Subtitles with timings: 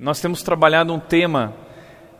[0.00, 1.54] nós temos trabalhado um tema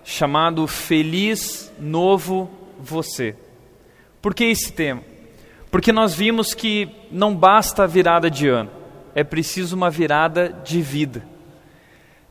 [0.05, 3.35] chamado Feliz Novo Você.
[4.21, 5.01] Por que esse tema?
[5.71, 8.71] Porque nós vimos que não basta a virada de ano,
[9.15, 11.25] é preciso uma virada de vida.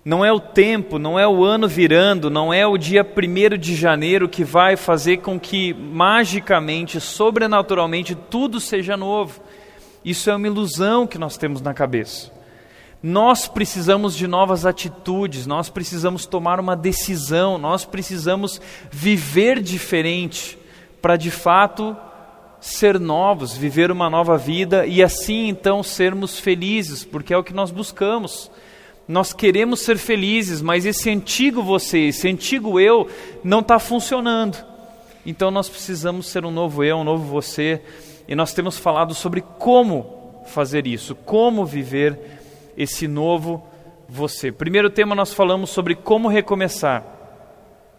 [0.05, 3.76] Não é o tempo, não é o ano virando, não é o dia 1 de
[3.76, 9.42] janeiro que vai fazer com que magicamente, sobrenaturalmente, tudo seja novo.
[10.06, 12.38] Isso é uma ilusão que nós temos na cabeça.
[13.02, 20.57] Nós precisamos de novas atitudes, nós precisamos tomar uma decisão, nós precisamos viver diferente
[21.02, 21.95] para de fato
[22.59, 27.54] ser novos, viver uma nova vida e assim então sermos felizes, porque é o que
[27.54, 28.52] nós buscamos
[29.09, 33.09] nós queremos ser felizes, mas esse antigo você, esse antigo eu,
[33.43, 34.63] não está funcionando.
[35.26, 37.81] Então nós precisamos ser um novo eu, um novo você,
[38.27, 42.38] e nós temos falado sobre como fazer isso, como viver
[42.79, 43.67] esse novo
[44.07, 44.53] você.
[44.53, 47.03] Primeiro tema nós falamos sobre como recomeçar,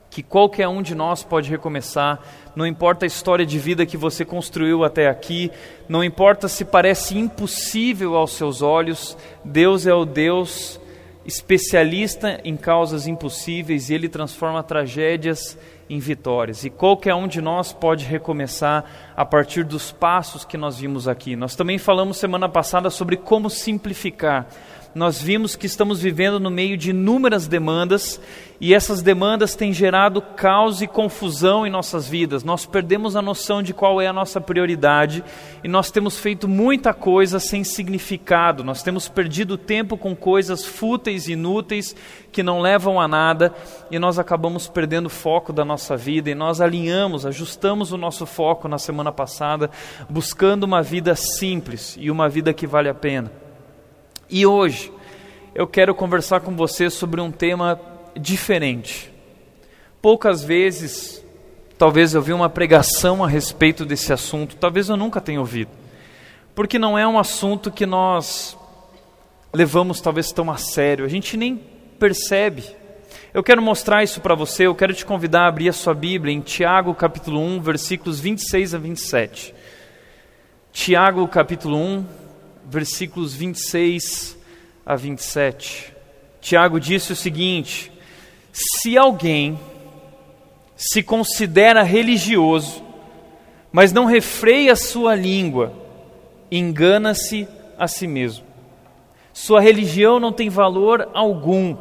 [0.08, 2.18] que qualquer um de nós pode recomeçar,
[2.56, 5.52] não importa a história de vida que você construiu até aqui,
[5.86, 10.80] não importa se parece impossível aos seus olhos, Deus é o Deus
[11.26, 15.58] especialista em causas impossíveis e ele transforma tragédias
[15.90, 16.64] em vitórias.
[16.64, 18.84] E qualquer um de nós pode recomeçar
[19.16, 21.34] a partir dos passos que nós vimos aqui.
[21.34, 24.46] Nós também falamos semana passada sobre como simplificar
[24.92, 28.20] nós vimos que estamos vivendo no meio de inúmeras demandas
[28.60, 32.42] e essas demandas têm gerado caos e confusão em nossas vidas.
[32.42, 35.22] Nós perdemos a noção de qual é a nossa prioridade
[35.62, 38.64] e nós temos feito muita coisa sem significado.
[38.64, 41.94] Nós temos perdido tempo com coisas fúteis, inúteis,
[42.32, 43.54] que não levam a nada
[43.92, 48.26] e nós acabamos perdendo o foco da nossa vida e nós alinhamos, ajustamos o nosso
[48.26, 49.70] foco na semana passada,
[50.08, 53.49] buscando uma vida simples e uma vida que vale a pena.
[54.30, 54.92] E hoje
[55.52, 57.80] eu quero conversar com você sobre um tema
[58.16, 59.12] diferente.
[60.00, 61.24] Poucas vezes,
[61.76, 65.72] talvez eu vi uma pregação a respeito desse assunto, talvez eu nunca tenha ouvido,
[66.54, 68.56] porque não é um assunto que nós
[69.52, 71.60] levamos talvez tão a sério, a gente nem
[71.98, 72.64] percebe.
[73.34, 76.32] Eu quero mostrar isso para você, eu quero te convidar a abrir a sua Bíblia
[76.32, 79.54] em Tiago capítulo 1, versículos 26 a 27.
[80.72, 82.06] Tiago capítulo 1,
[82.70, 84.38] versículos 26
[84.86, 85.92] a 27.
[86.40, 87.90] Tiago disse o seguinte:
[88.52, 89.58] Se alguém
[90.76, 92.82] se considera religioso,
[93.72, 95.72] mas não refreia sua língua,
[96.50, 98.44] engana-se a si mesmo.
[99.32, 101.76] Sua religião não tem valor algum.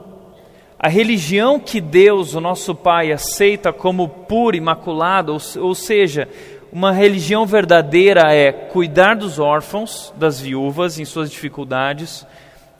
[0.78, 6.28] A religião que Deus, o nosso Pai, aceita como pura, imaculada, ou, ou seja,
[6.72, 12.25] uma religião verdadeira é cuidar dos órfãos, das viúvas em suas dificuldades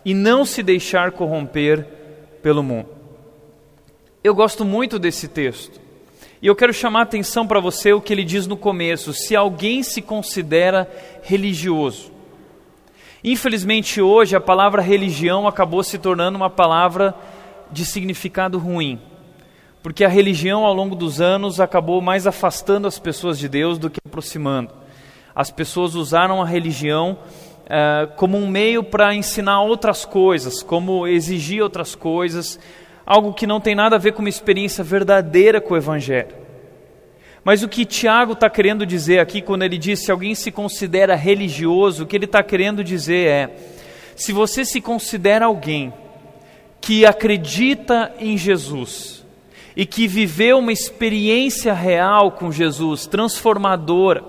[0.06, 1.86] e não se deixar corromper
[2.42, 2.90] pelo mundo.
[4.24, 5.80] Eu gosto muito desse texto.
[6.42, 9.36] E eu quero chamar a atenção para você o que ele diz no começo: se
[9.36, 10.90] alguém se considera
[11.24, 12.12] religioso.
[13.24, 17.14] Infelizmente, hoje a palavra religião acabou se tornando uma palavra
[17.72, 19.00] de significado ruim
[19.82, 23.90] porque a religião ao longo dos anos acabou mais afastando as pessoas de Deus do
[23.90, 24.72] que aproximando.
[25.34, 27.18] As pessoas usaram a religião
[27.66, 32.60] uh, como um meio para ensinar outras coisas, como exigir outras coisas,
[33.06, 36.36] algo que não tem nada a ver com uma experiência verdadeira com o Evangelho.
[37.44, 41.16] Mas o que Tiago está querendo dizer aqui, quando ele diz se alguém se considera
[41.16, 43.56] religioso, o que ele está querendo dizer é:
[44.16, 45.94] se você se considera alguém
[46.82, 49.19] que acredita em Jesus,
[49.76, 54.24] e que viveu uma experiência real com Jesus, transformadora.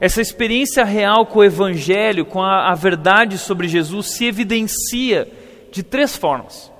[0.00, 5.28] Essa experiência real com o Evangelho, com a, a verdade sobre Jesus, se evidencia
[5.72, 6.70] de três formas.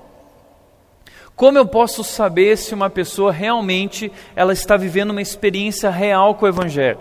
[1.35, 6.45] Como eu posso saber se uma pessoa realmente ela está vivendo uma experiência real com
[6.45, 6.99] o Evangelho?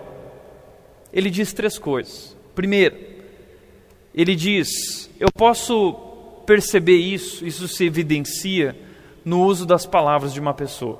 [1.12, 2.36] Ele diz três coisas.
[2.54, 2.96] Primeiro,
[4.14, 5.92] ele diz: eu posso
[6.46, 8.76] perceber isso, isso se evidencia
[9.28, 10.98] no uso das palavras de uma pessoa.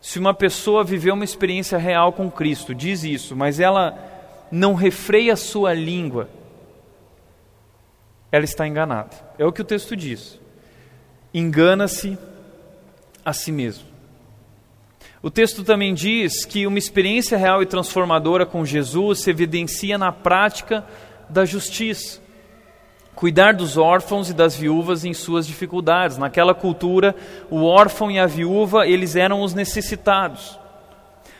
[0.00, 3.98] Se uma pessoa viveu uma experiência real com Cristo, diz isso, mas ela
[4.48, 6.28] não refreia a sua língua,
[8.30, 9.10] ela está enganada.
[9.36, 10.38] É o que o texto diz.
[11.34, 12.16] Engana-se
[13.24, 13.88] a si mesmo.
[15.20, 20.12] O texto também diz que uma experiência real e transformadora com Jesus se evidencia na
[20.12, 20.86] prática
[21.28, 22.24] da justiça
[23.16, 26.18] cuidar dos órfãos e das viúvas em suas dificuldades.
[26.18, 27.16] Naquela cultura,
[27.50, 30.58] o órfão e a viúva, eles eram os necessitados.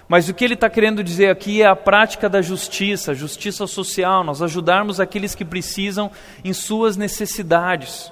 [0.09, 4.25] Mas o que ele está querendo dizer aqui é a prática da justiça, justiça social,
[4.25, 6.11] nós ajudarmos aqueles que precisam
[6.43, 8.11] em suas necessidades.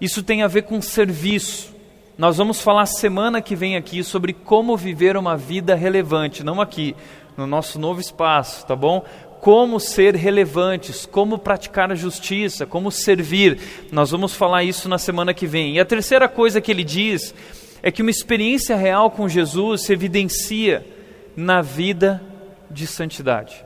[0.00, 1.72] Isso tem a ver com serviço.
[2.16, 6.94] nós vamos falar semana que vem aqui sobre como viver uma vida relevante, não aqui,
[7.36, 9.02] no nosso novo espaço, tá bom?
[9.42, 13.58] Como ser relevantes, como praticar a justiça, como servir.
[13.90, 15.74] Nós vamos falar isso na semana que vem.
[15.74, 17.34] E a terceira coisa que ele diz
[17.82, 20.86] é que uma experiência real com Jesus se evidencia
[21.34, 22.22] na vida
[22.70, 23.64] de santidade.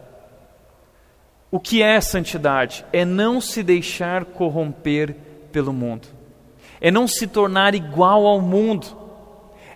[1.51, 2.83] O que é santidade?
[2.91, 5.15] É não se deixar corromper
[5.53, 6.09] pelo mundo,
[6.81, 8.87] é não se tornar igual ao mundo,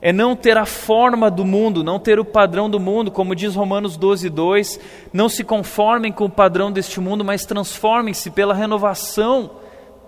[0.02, 3.54] é não ter a forma do mundo, não ter o padrão do mundo, como diz
[3.54, 4.80] Romanos 12, 2.
[5.12, 9.50] Não se conformem com o padrão deste mundo, mas transformem-se pela renovação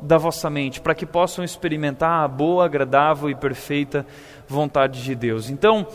[0.01, 4.05] da vossa mente, para que possam experimentar a boa, agradável e perfeita
[4.49, 5.49] vontade de Deus.
[5.49, 5.87] Então,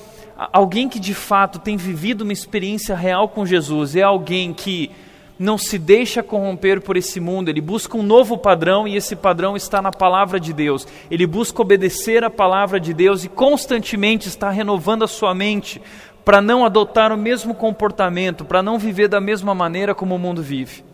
[0.53, 4.91] alguém que de fato tem vivido uma experiência real com Jesus é alguém que
[5.39, 9.55] não se deixa corromper por esse mundo, ele busca um novo padrão e esse padrão
[9.55, 10.87] está na palavra de Deus.
[11.11, 15.81] Ele busca obedecer a palavra de Deus e constantemente está renovando a sua mente
[16.25, 20.41] para não adotar o mesmo comportamento, para não viver da mesma maneira como o mundo
[20.41, 20.86] vive.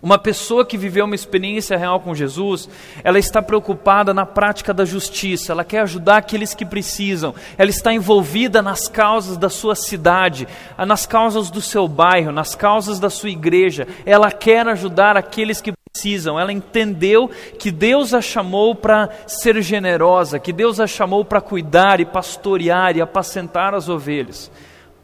[0.00, 2.68] Uma pessoa que viveu uma experiência real com Jesus,
[3.02, 7.92] ela está preocupada na prática da justiça, ela quer ajudar aqueles que precisam, ela está
[7.92, 10.46] envolvida nas causas da sua cidade,
[10.86, 15.72] nas causas do seu bairro, nas causas da sua igreja, ela quer ajudar aqueles que
[15.92, 17.28] precisam, ela entendeu
[17.58, 22.96] que Deus a chamou para ser generosa, que Deus a chamou para cuidar e pastorear
[22.96, 24.48] e apacentar as ovelhas,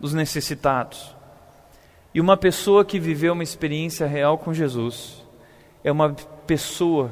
[0.00, 1.13] os necessitados.
[2.14, 5.20] E uma pessoa que viveu uma experiência real com Jesus
[5.82, 6.14] é uma
[6.46, 7.10] pessoa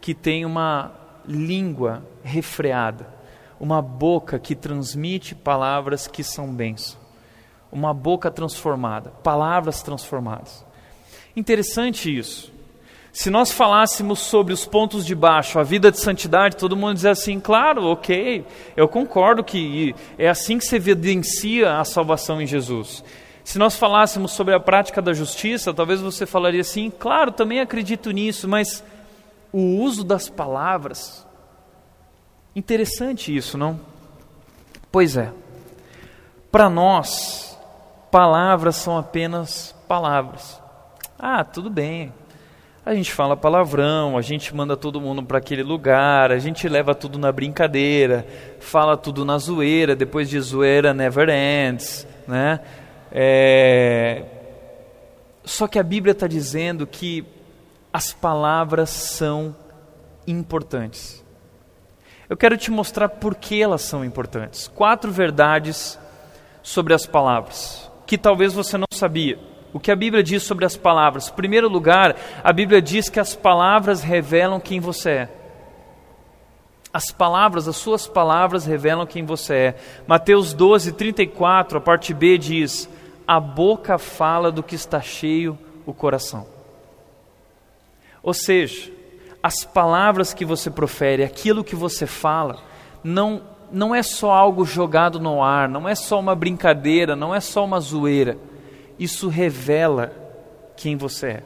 [0.00, 0.92] que tem uma
[1.24, 3.06] língua refreada,
[3.60, 6.98] uma boca que transmite palavras que são bênção,
[7.70, 10.66] uma boca transformada, palavras transformadas.
[11.36, 12.52] Interessante isso.
[13.12, 17.06] Se nós falássemos sobre os pontos de baixo, a vida de santidade, todo mundo diz
[17.06, 18.44] assim, claro, ok,
[18.76, 23.04] eu concordo que é assim que se evidencia a salvação em Jesus.
[23.44, 28.10] Se nós falássemos sobre a prática da justiça, talvez você falaria assim: claro, também acredito
[28.10, 28.82] nisso, mas
[29.52, 31.24] o uso das palavras.
[32.56, 33.78] Interessante isso, não?
[34.90, 35.30] Pois é.
[36.50, 37.58] Para nós,
[38.10, 40.60] palavras são apenas palavras.
[41.18, 42.12] Ah, tudo bem.
[42.86, 46.94] A gente fala palavrão, a gente manda todo mundo para aquele lugar, a gente leva
[46.94, 48.26] tudo na brincadeira,
[48.60, 52.60] fala tudo na zoeira, depois de zoeira never ends, né?
[53.14, 54.24] É...
[55.44, 57.24] Só que a Bíblia está dizendo que
[57.92, 59.54] as palavras são
[60.26, 61.24] importantes.
[62.28, 64.66] Eu quero te mostrar por que elas são importantes.
[64.66, 65.98] Quatro verdades
[66.62, 69.38] sobre as palavras, que talvez você não sabia.
[69.72, 71.28] O que a Bíblia diz sobre as palavras?
[71.28, 75.28] Em primeiro lugar, a Bíblia diz que as palavras revelam quem você é.
[76.92, 79.74] As palavras, as suas palavras revelam quem você é.
[80.06, 82.88] Mateus 12, 34, a parte B diz:
[83.26, 86.46] a boca fala do que está cheio o coração.
[88.22, 88.92] Ou seja,
[89.42, 92.62] as palavras que você profere, aquilo que você fala,
[93.02, 97.40] não, não é só algo jogado no ar, não é só uma brincadeira, não é
[97.40, 98.38] só uma zoeira.
[98.98, 100.12] Isso revela
[100.76, 101.42] quem você é.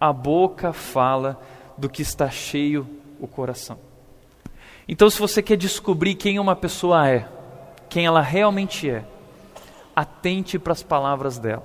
[0.00, 1.40] A boca fala
[1.76, 2.86] do que está cheio
[3.18, 3.78] o coração.
[4.88, 7.26] Então, se você quer descobrir quem uma pessoa é,
[7.88, 9.04] quem ela realmente é,
[9.96, 11.64] atente para as palavras dela.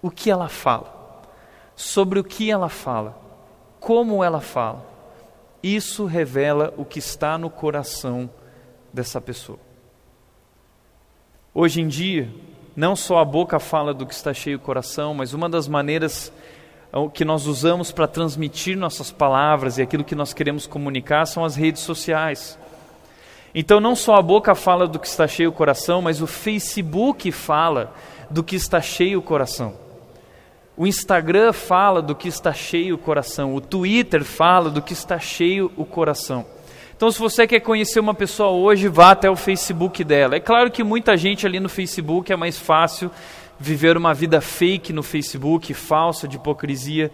[0.00, 1.20] O que ela fala,
[1.74, 3.20] sobre o que ela fala,
[3.80, 4.86] como ela fala.
[5.62, 8.30] Isso revela o que está no coração
[8.92, 9.58] dessa pessoa.
[11.54, 12.32] Hoje em dia,
[12.74, 16.32] não só a boca fala do que está cheio o coração, mas uma das maneiras
[17.14, 21.56] que nós usamos para transmitir nossas palavras e aquilo que nós queremos comunicar são as
[21.56, 22.58] redes sociais.
[23.54, 27.30] Então, não só a boca fala do que está cheio o coração, mas o Facebook
[27.30, 27.94] fala
[28.30, 29.74] do que está cheio o coração.
[30.74, 33.54] O Instagram fala do que está cheio o coração.
[33.54, 36.46] O Twitter fala do que está cheio o coração.
[36.96, 40.36] Então, se você quer conhecer uma pessoa hoje, vá até o Facebook dela.
[40.36, 43.10] É claro que muita gente ali no Facebook é mais fácil
[43.58, 47.10] viver uma vida fake no Facebook, falsa, de hipocrisia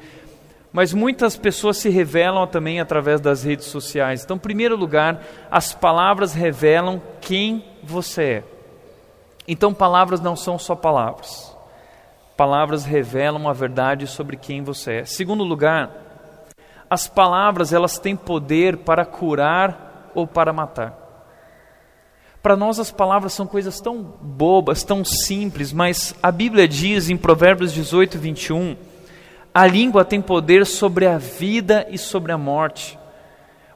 [0.73, 4.23] mas muitas pessoas se revelam também através das redes sociais.
[4.23, 8.45] Então, em primeiro lugar, as palavras revelam quem você é.
[9.47, 11.57] Então, palavras não são só palavras.
[12.37, 15.05] Palavras revelam a verdade sobre quem você é.
[15.05, 15.91] Segundo lugar,
[16.91, 21.07] as palavras elas têm poder para curar ou para matar.
[22.43, 27.17] Para nós as palavras são coisas tão bobas, tão simples, mas a Bíblia diz em
[27.17, 28.77] Provérbios 18, 21,
[29.59, 32.97] a língua tem poder sobre a vida e sobre a morte.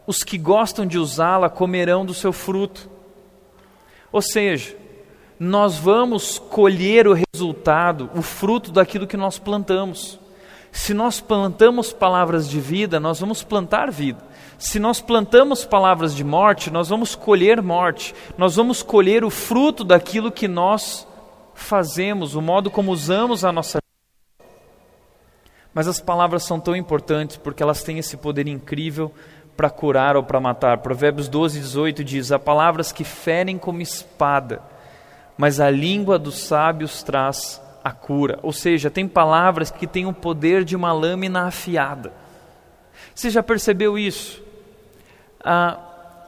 [0.06, 2.88] os que gostam de usá-la comerão do seu fruto.
[4.12, 4.76] Ou seja,
[5.40, 10.20] nós vamos colher o resultado, o fruto daquilo que nós plantamos.
[10.70, 14.24] Se nós plantamos palavras de vida, nós vamos plantar vida.
[14.58, 18.14] Se nós plantamos palavras de morte, nós vamos colher morte.
[18.38, 21.08] Nós vamos colher o fruto daquilo que nós
[21.54, 23.81] fazemos, o modo como usamos a nossa.
[25.74, 29.12] Mas as palavras são tão importantes porque elas têm esse poder incrível
[29.56, 30.78] para curar ou para matar.
[30.78, 34.60] Provérbios 12, 18 diz: Há palavras que ferem como espada
[35.36, 38.38] mas a língua dos sábios traz a cura.
[38.42, 42.12] Ou seja, tem palavras que têm o poder de uma lâmina afiada.
[43.14, 44.42] Você já percebeu isso?
[45.44, 45.78] Ah,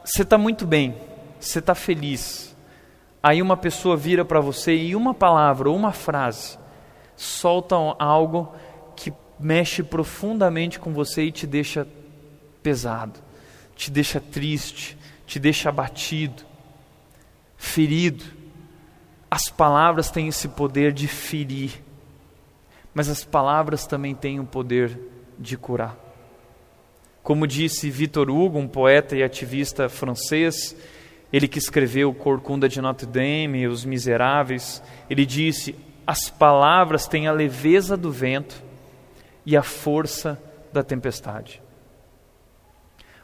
[0.03, 0.95] você está muito bem,
[1.39, 2.55] você está feliz.
[3.23, 6.59] Aí uma pessoa vira para você e uma palavra ou uma frase
[7.15, 8.53] solta algo
[9.39, 11.87] mexe profundamente com você e te deixa
[12.63, 13.19] pesado,
[13.75, 16.43] te deixa triste, te deixa abatido,
[17.57, 18.23] ferido.
[19.29, 21.83] As palavras têm esse poder de ferir,
[22.93, 24.97] mas as palavras também têm o poder
[25.37, 25.97] de curar.
[27.21, 30.75] Como disse Victor Hugo, um poeta e ativista francês,
[31.33, 35.75] ele que escreveu Corcunda de Notre Dame Os Miseráveis, ele disse:
[36.05, 38.63] As palavras têm a leveza do vento
[39.45, 40.41] e a força
[40.73, 41.61] da tempestade.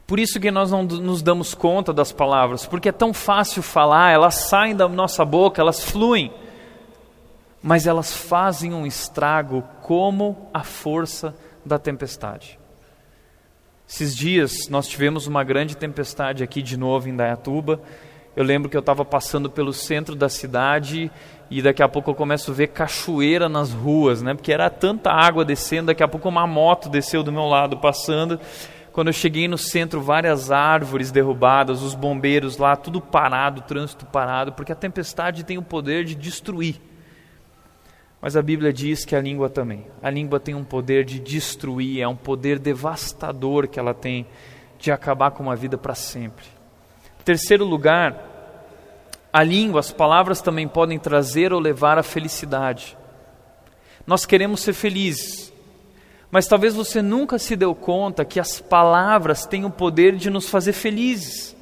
[0.06, 4.12] Por isso que nós não nos damos conta das palavras, porque é tão fácil falar,
[4.12, 6.34] elas saem da nossa boca, elas fluem,
[7.64, 11.34] mas elas fazem um estrago como a força
[11.66, 12.60] da tempestade.
[13.88, 17.82] Esses dias nós tivemos uma grande tempestade aqui de novo em Dayatuba.
[18.36, 21.12] Eu lembro que eu estava passando pelo centro da cidade
[21.52, 24.34] e daqui a pouco eu começo a ver cachoeira nas ruas, né?
[24.34, 28.40] Porque era tanta água descendo, daqui a pouco uma moto desceu do meu lado passando
[28.92, 34.52] quando eu cheguei no centro, várias árvores derrubadas, os bombeiros lá, tudo parado, trânsito parado,
[34.52, 36.76] porque a tempestade tem o poder de destruir.
[38.22, 39.88] Mas a Bíblia diz que a língua também.
[40.02, 44.28] A língua tem um poder de destruir, é um poder devastador que ela tem
[44.78, 46.46] de acabar com uma vida para sempre.
[47.24, 48.31] Terceiro lugar,
[49.32, 52.98] a língua, as palavras também podem trazer ou levar à felicidade.
[54.06, 55.54] Nós queremos ser felizes,
[56.30, 60.50] mas talvez você nunca se deu conta que as palavras têm o poder de nos
[60.50, 61.56] fazer felizes,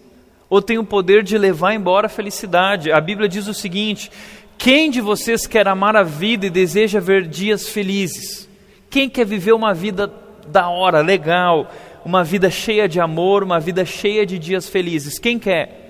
[0.50, 2.92] ou têm o poder de levar embora a felicidade.
[2.92, 4.12] A Bíblia diz o seguinte:
[4.58, 8.50] quem de vocês quer amar a vida e deseja ver dias felizes?
[8.90, 10.12] Quem quer viver uma vida
[10.48, 11.72] da hora, legal,
[12.04, 15.20] uma vida cheia de amor, uma vida cheia de dias felizes?
[15.20, 15.89] Quem quer?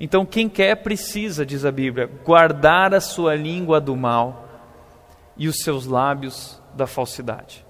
[0.00, 4.48] Então, quem quer precisa, diz a Bíblia, guardar a sua língua do mal
[5.36, 7.66] e os seus lábios da falsidade.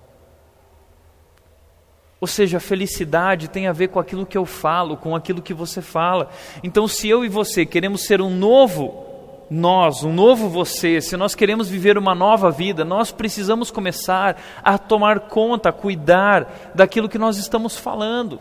[2.21, 5.55] Ou seja, a felicidade tem a ver com aquilo que eu falo, com aquilo que
[5.55, 6.29] você fala.
[6.63, 9.07] Então, se eu e você queremos ser um novo
[9.51, 14.77] nós, um novo você, se nós queremos viver uma nova vida, nós precisamos começar a
[14.77, 18.39] tomar conta, a cuidar daquilo que nós estamos falando.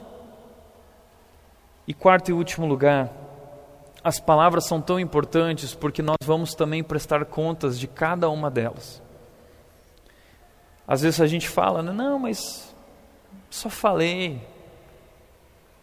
[1.88, 3.10] E quarto e último lugar,
[4.04, 9.01] as palavras são tão importantes porque nós vamos também prestar contas de cada uma delas.
[10.88, 12.74] Às vezes a gente fala, não, mas
[13.50, 14.42] só falei.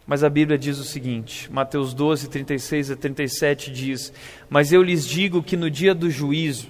[0.07, 4.13] Mas a Bíblia diz o seguinte, Mateus 12, 36 a 37 diz:
[4.47, 6.69] Mas eu lhes digo que no dia do juízo,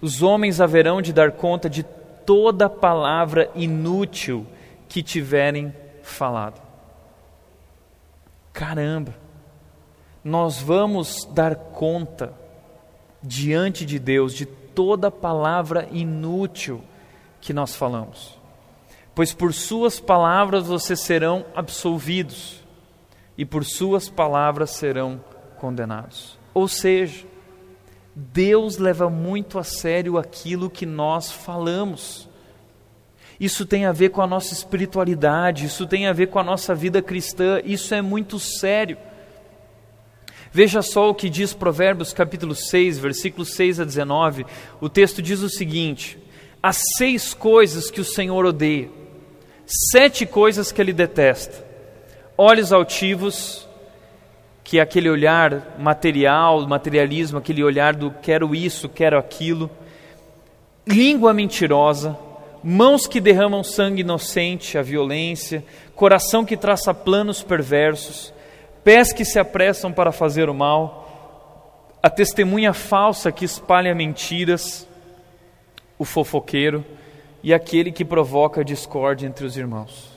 [0.00, 1.84] os homens haverão de dar conta de
[2.26, 4.46] toda palavra inútil
[4.88, 5.72] que tiverem
[6.02, 6.60] falado.
[8.52, 9.14] Caramba,
[10.24, 12.32] nós vamos dar conta
[13.22, 16.82] diante de Deus de toda palavra inútil
[17.40, 18.42] que nós falamos
[19.14, 22.62] pois por suas palavras vocês serão absolvidos
[23.36, 25.22] e por suas palavras serão
[25.58, 26.38] condenados.
[26.54, 27.24] Ou seja,
[28.14, 32.28] Deus leva muito a sério aquilo que nós falamos.
[33.40, 36.74] Isso tem a ver com a nossa espiritualidade, isso tem a ver com a nossa
[36.74, 38.96] vida cristã, isso é muito sério.
[40.52, 44.44] Veja só o que diz Provérbios capítulo 6, versículos 6 a 19.
[44.82, 46.18] O texto diz o seguinte:
[46.62, 48.90] As seis coisas que o Senhor odeia,
[49.90, 51.64] sete coisas que ele detesta:
[52.36, 53.66] olhos altivos,
[54.62, 59.70] que é aquele olhar material, materialismo, aquele olhar do quero isso, quero aquilo,
[60.86, 62.14] língua mentirosa,
[62.62, 68.34] mãos que derramam sangue inocente, a violência, coração que traça planos perversos,
[68.84, 71.02] pés que se apressam para fazer o mal,
[72.02, 74.86] a testemunha falsa que espalha mentiras,
[75.98, 76.84] o fofoqueiro,
[77.42, 80.12] e aquele que provoca discórdia entre os irmãos.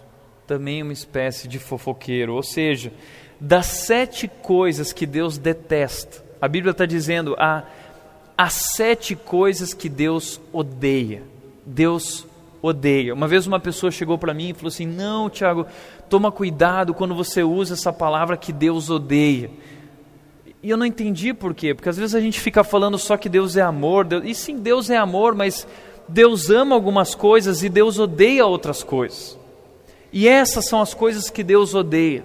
[0.48, 2.36] também uma espécie de fofoqueiro.
[2.36, 2.93] Ou seja,
[3.39, 7.63] das sete coisas que Deus detesta, a Bíblia está dizendo há,
[8.38, 11.24] há sete coisas que Deus odeia.
[11.65, 12.27] Deus
[12.62, 13.13] odeia.
[13.13, 15.65] Uma vez uma pessoa chegou para mim e falou assim: Não, Tiago,
[16.09, 19.50] toma cuidado quando você usa essa palavra que Deus odeia.
[20.62, 23.29] E eu não entendi por quê, porque às vezes a gente fica falando só que
[23.29, 24.24] Deus é amor, Deus...
[24.25, 25.67] e sim, Deus é amor, mas
[26.07, 29.38] Deus ama algumas coisas e Deus odeia outras coisas.
[30.12, 32.24] E essas são as coisas que Deus odeia.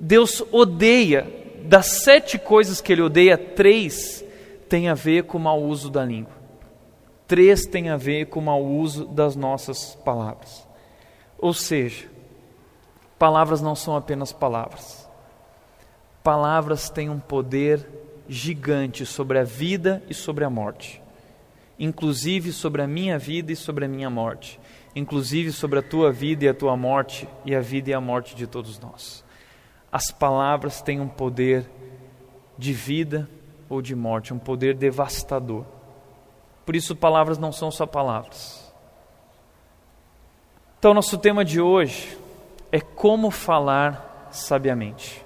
[0.00, 1.26] Deus odeia,
[1.64, 4.24] das sete coisas que Ele odeia, três
[4.68, 6.32] tem a ver com o mau uso da língua.
[7.26, 10.66] Três tem a ver com o mau uso das nossas palavras.
[11.38, 12.06] Ou seja,
[13.18, 15.08] palavras não são apenas palavras
[16.28, 17.88] palavras têm um poder
[18.28, 21.00] gigante sobre a vida e sobre a morte,
[21.78, 24.60] inclusive sobre a minha vida e sobre a minha morte,
[24.94, 28.36] inclusive sobre a tua vida e a tua morte e a vida e a morte
[28.36, 29.24] de todos nós.
[29.90, 31.66] As palavras têm um poder
[32.58, 33.26] de vida
[33.66, 35.64] ou de morte, um poder devastador.
[36.66, 38.70] Por isso, palavras não são só palavras.
[40.78, 42.18] Então, nosso tema de hoje
[42.70, 45.24] é como falar sabiamente.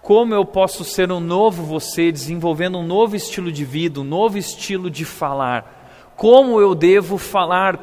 [0.00, 4.36] Como eu posso ser um novo você, desenvolvendo um novo estilo de vida, um novo
[4.36, 6.12] estilo de falar?
[6.16, 7.80] Como eu devo falar?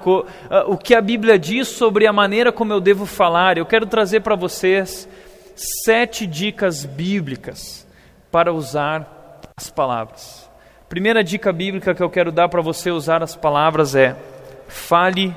[0.50, 3.58] Ah, o que a Bíblia diz sobre a maneira como eu devo falar?
[3.58, 5.08] Eu quero trazer para vocês
[5.86, 7.88] sete dicas bíblicas
[8.30, 10.50] para usar as palavras.
[10.90, 14.16] Primeira dica bíblica que eu quero dar para você usar as palavras é:
[14.68, 15.36] fale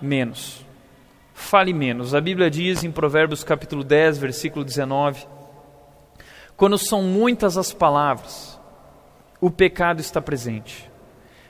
[0.00, 0.61] menos.
[1.34, 2.14] Fale menos.
[2.14, 5.26] A Bíblia diz em Provérbios capítulo 10, versículo 19
[6.62, 8.56] quando são muitas as palavras,
[9.40, 10.88] o pecado está presente.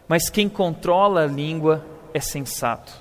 [0.09, 1.85] Mas quem controla a língua
[2.15, 2.93] é sensato.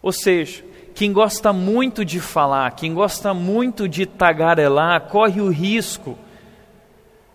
[0.00, 0.64] Ou seja,
[0.94, 6.16] quem gosta muito de falar, quem gosta muito de tagarelar, corre o risco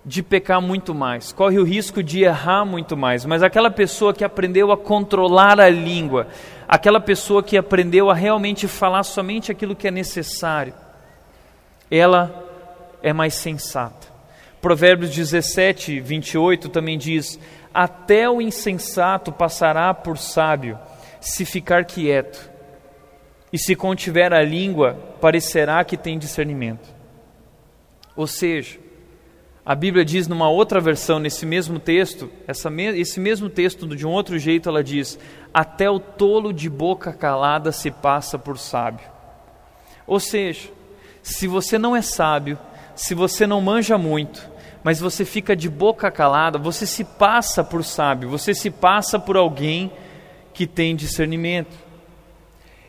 [0.06, 3.26] de pecar muito mais, corre o risco de errar muito mais.
[3.26, 6.28] Mas aquela pessoa que aprendeu a controlar a língua,
[6.74, 10.74] aquela pessoa que aprendeu a realmente falar somente aquilo que é necessário,
[11.90, 12.44] ela
[13.04, 14.08] é mais sensata.
[14.60, 17.40] Provérbios 17, 28 também diz:
[17.72, 20.80] Até o insensato passará por sábio,
[21.22, 22.50] se ficar quieto,
[23.52, 26.92] e se contiver a língua, parecerá que tem discernimento.
[28.16, 28.80] Ou seja,
[29.66, 34.06] a Bíblia diz numa outra versão, nesse mesmo texto, essa me esse mesmo texto, de
[34.06, 35.18] um outro jeito, ela diz:
[35.54, 39.08] Até o tolo de boca calada se passa por sábio.
[40.06, 40.70] Ou seja,
[41.22, 42.60] se você não é sábio,
[42.94, 44.52] se você não manja muito,
[44.84, 49.38] mas você fica de boca calada, você se passa por sábio, você se passa por
[49.38, 49.90] alguém
[50.54, 51.74] que tem discernimento.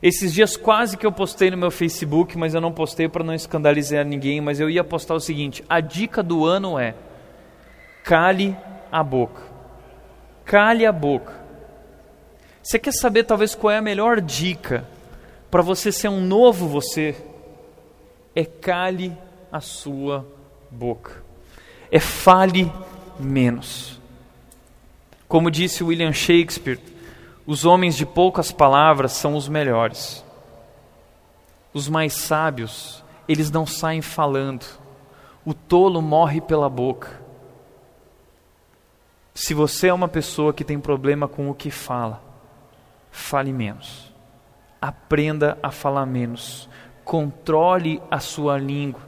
[0.05, 3.33] Esses dias quase que eu postei no meu Facebook, mas eu não postei para não
[3.33, 6.95] escandalizar ninguém, mas eu ia postar o seguinte: a dica do ano é:
[8.03, 8.55] cale
[8.93, 9.41] a boca.
[10.45, 11.33] Cale a boca.
[12.63, 14.87] Você quer saber talvez qual é a melhor dica
[15.51, 17.17] para você ser um novo você?
[18.37, 19.17] É cale
[19.51, 20.27] a sua
[20.71, 21.23] boca.
[21.91, 22.71] É fale
[23.19, 23.99] menos.
[25.27, 26.79] Como disse William Shakespeare,
[27.47, 30.25] os homens de poucas palavras são os melhores.
[31.75, 34.65] Os mais sábios, eles não saem falando.
[35.45, 37.21] O tolo morre pela boca.
[39.35, 42.23] Se você é uma pessoa que tem problema com o que fala,
[43.11, 44.13] fale menos.
[44.81, 46.69] Aprenda a falar menos.
[47.05, 49.03] Controle a sua língua.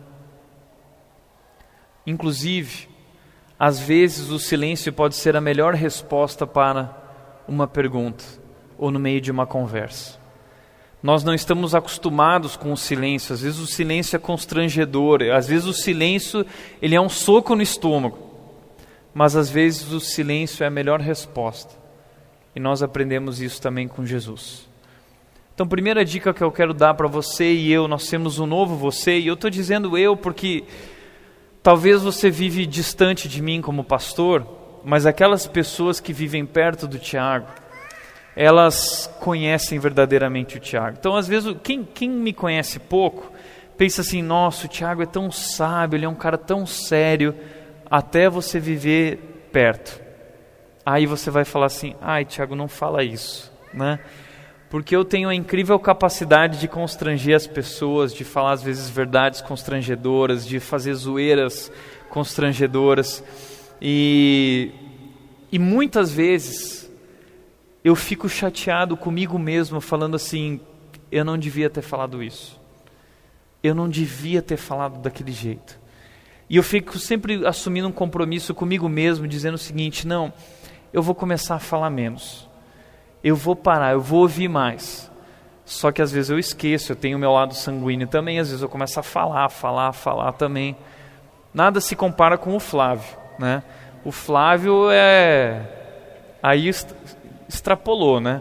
[2.07, 2.89] Inclusive,
[3.59, 7.06] às vezes o silêncio pode ser a melhor resposta para
[7.49, 8.25] uma pergunta
[8.79, 10.19] ou no meio de uma conversa.
[11.03, 15.67] Nós não estamos acostumados com o silêncio, às vezes o silêncio é constrangedor, às vezes
[15.67, 16.45] o silêncio
[16.81, 18.19] ele é um soco no estômago,
[19.15, 21.75] mas às vezes o silêncio é a melhor resposta.
[22.55, 24.67] E nós aprendemos isso também com Jesus.
[25.55, 28.75] Então, primeira dica que eu quero dar para você e eu, nós temos um novo
[28.77, 30.65] você, e eu estou dizendo eu porque
[31.67, 34.47] Talvez você vive distante de mim como pastor,
[34.87, 37.49] mas aquelas pessoas que vivem perto do Tiago,
[38.37, 40.97] elas conhecem verdadeiramente o Tiago.
[41.01, 43.33] Então, às vezes, quem, quem me conhece pouco,
[43.77, 47.35] pensa assim: nossa, o Tiago é tão sábio, ele é um cara tão sério,
[47.91, 50.01] até você viver perto.
[50.85, 53.99] Aí você vai falar assim: ai, Tiago, não fala isso, né?
[54.69, 59.41] porque eu tenho a incrível capacidade de constranger as pessoas, de falar às vezes verdades
[59.41, 61.73] constrangedoras, de fazer zoeiras
[62.09, 63.23] constrangedoras.
[63.81, 64.73] E,
[65.51, 66.91] e muitas vezes
[67.85, 70.61] eu fico chateado comigo mesmo, falando assim:
[71.11, 72.61] eu não devia ter falado isso.
[73.63, 75.79] Eu não devia ter falado daquele jeito.
[76.49, 80.33] E eu fico sempre assumindo um compromisso comigo mesmo, dizendo o seguinte: não,
[80.93, 82.49] eu vou começar a falar menos.
[83.23, 85.11] Eu vou parar, eu vou ouvir mais.
[85.65, 88.63] Só que às vezes eu esqueço, eu tenho o meu lado sanguíneo também, às vezes
[88.63, 90.77] eu começo a falar, falar, falar também.
[91.53, 93.63] Nada se compara com o Flávio, né?
[94.05, 95.63] O Flávio é
[96.43, 96.71] aí
[97.49, 98.41] extrapolou, né?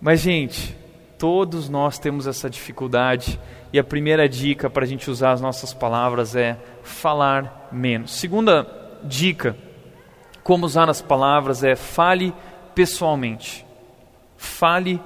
[0.00, 0.76] Mas gente,
[1.18, 3.38] todos nós temos essa dificuldade
[3.72, 8.12] e a primeira dica para a gente usar as nossas palavras é falar menos.
[8.12, 8.66] Segunda
[9.04, 9.56] dica,
[10.42, 12.34] como usar as palavras é fale
[12.74, 13.64] pessoalmente.
[14.36, 15.00] Fale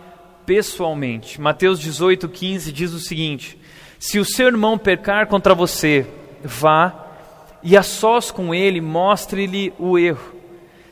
[0.44, 1.40] pessoalmente.
[1.40, 3.58] Mateus 18, 15 diz o seguinte:
[3.98, 6.06] Se o seu irmão pecar contra você,
[6.42, 7.05] vá
[7.68, 10.36] e a sós com ele mostre-lhe o erro.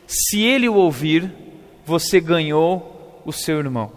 [0.05, 1.31] Se ele o ouvir,
[1.85, 3.93] você ganhou o seu irmão.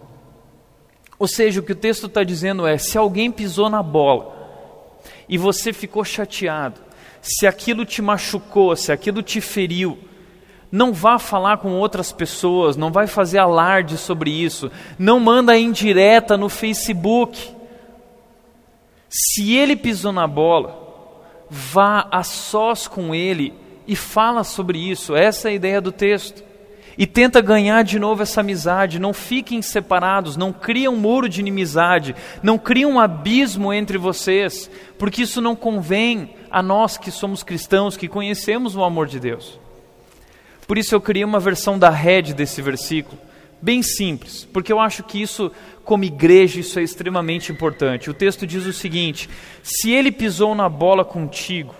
[1.19, 4.33] Ou seja, o que o texto está dizendo é: se alguém pisou na bola
[5.29, 6.81] e você ficou chateado,
[7.21, 9.99] se aquilo te machucou, se aquilo te feriu,
[10.71, 16.37] não vá falar com outras pessoas, não vai fazer alarde sobre isso, não manda indireta
[16.37, 17.57] no Facebook.
[19.09, 20.88] Se ele pisou na bola,
[21.51, 23.55] vá a sós com ele
[23.87, 25.17] e fala sobre isso.
[25.17, 26.45] Essa é a ideia do texto.
[26.97, 28.99] E tenta ganhar de novo essa amizade.
[28.99, 34.69] Não fiquem separados, não cria um muro de inimizade, não cria um abismo entre vocês,
[34.99, 39.61] porque isso não convém a nós que somos cristãos, que conhecemos o amor de Deus.
[40.67, 43.19] Por isso eu criei uma versão da rede desse versículo,
[43.63, 45.51] bem simples, porque eu acho que isso,
[45.89, 48.11] como igreja, isso é extremamente importante.
[48.11, 49.27] O texto diz o seguinte:
[49.63, 51.75] se ele pisou na bola contigo,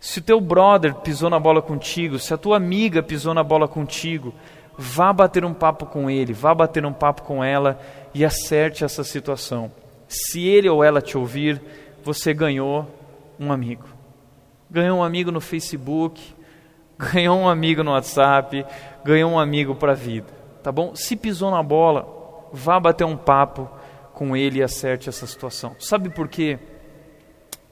[0.00, 3.68] se o teu brother pisou na bola contigo, se a tua amiga pisou na bola
[3.68, 4.34] contigo,
[4.76, 7.80] vá bater um papo com ele, vá bater um papo com ela
[8.12, 9.70] e acerte essa situação.
[10.08, 11.62] Se ele ou ela te ouvir,
[12.02, 12.88] você ganhou
[13.38, 13.84] um amigo.
[14.68, 16.20] Ganhou um amigo no Facebook,
[16.98, 18.66] ganhou um amigo no WhatsApp,
[19.04, 20.26] ganhou um amigo para a vida,
[20.60, 20.96] tá bom?
[20.96, 22.15] Se pisou na bola,
[22.52, 23.70] vá bater um papo
[24.12, 25.76] com ele e acerte essa situação.
[25.78, 26.58] Sabe por quê?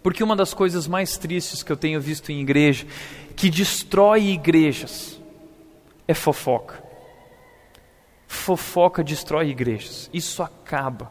[0.03, 2.87] Porque uma das coisas mais tristes que eu tenho visto em igreja,
[3.35, 5.19] que destrói igrejas,
[6.07, 6.83] é fofoca.
[8.29, 10.11] Fofoca destrói igrejas.
[10.13, 11.11] Isso acaba.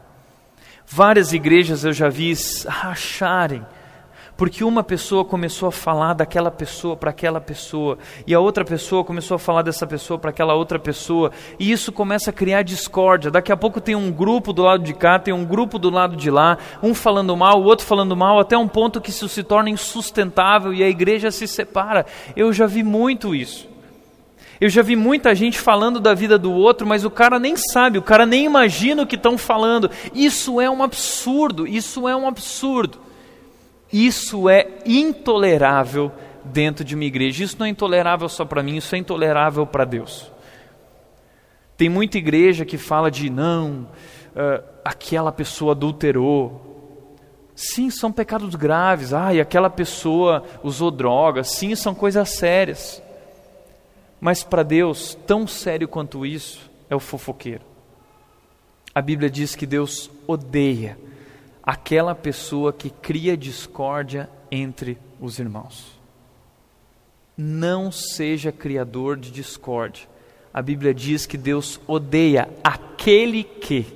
[0.86, 2.32] Várias igrejas eu já vi
[2.68, 3.66] racharem
[4.36, 9.04] porque uma pessoa começou a falar daquela pessoa para aquela pessoa, e a outra pessoa
[9.04, 13.30] começou a falar dessa pessoa para aquela outra pessoa, e isso começa a criar discórdia.
[13.30, 16.16] Daqui a pouco tem um grupo do lado de cá, tem um grupo do lado
[16.16, 19.42] de lá, um falando mal, o outro falando mal, até um ponto que isso se
[19.42, 22.06] torna insustentável e a igreja se separa.
[22.34, 23.72] Eu já vi muito isso.
[24.60, 27.98] Eu já vi muita gente falando da vida do outro, mas o cara nem sabe,
[27.98, 29.90] o cara nem imagina o que estão falando.
[30.14, 32.98] Isso é um absurdo, isso é um absurdo.
[33.94, 36.10] Isso é intolerável
[36.42, 37.44] dentro de uma igreja.
[37.44, 40.32] Isso não é intolerável só para mim, isso é intolerável para Deus.
[41.76, 43.86] Tem muita igreja que fala de não,
[44.34, 47.14] uh, aquela pessoa adulterou.
[47.54, 49.12] Sim, são pecados graves.
[49.12, 51.52] Ah, e aquela pessoa usou drogas.
[51.52, 53.00] Sim, são coisas sérias.
[54.20, 57.62] Mas para Deus, tão sério quanto isso é o fofoqueiro.
[58.92, 60.98] A Bíblia diz que Deus odeia
[61.64, 65.98] aquela pessoa que cria discórdia entre os irmãos.
[67.36, 70.06] Não seja criador de discórdia.
[70.52, 73.86] A Bíblia diz que Deus odeia aquele que.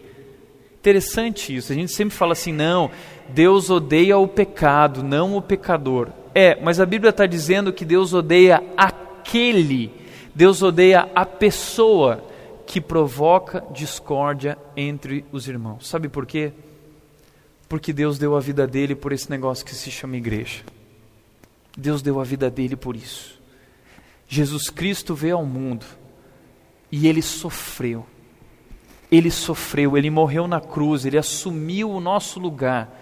[0.80, 1.70] Interessante isso.
[1.70, 2.90] A gente sempre fala assim, não,
[3.28, 6.08] Deus odeia o pecado, não o pecador.
[6.34, 9.92] É, mas a Bíblia está dizendo que Deus odeia aquele,
[10.34, 12.24] Deus odeia a pessoa
[12.66, 15.86] que provoca discórdia entre os irmãos.
[15.86, 16.52] Sabe por quê?
[17.68, 20.62] Porque Deus deu a vida dele por esse negócio que se chama igreja.
[21.76, 23.38] Deus deu a vida dele por isso.
[24.26, 25.86] Jesus Cristo veio ao mundo
[26.90, 28.06] e ele sofreu.
[29.10, 32.94] Ele sofreu, ele morreu na cruz, ele assumiu o nosso lugar.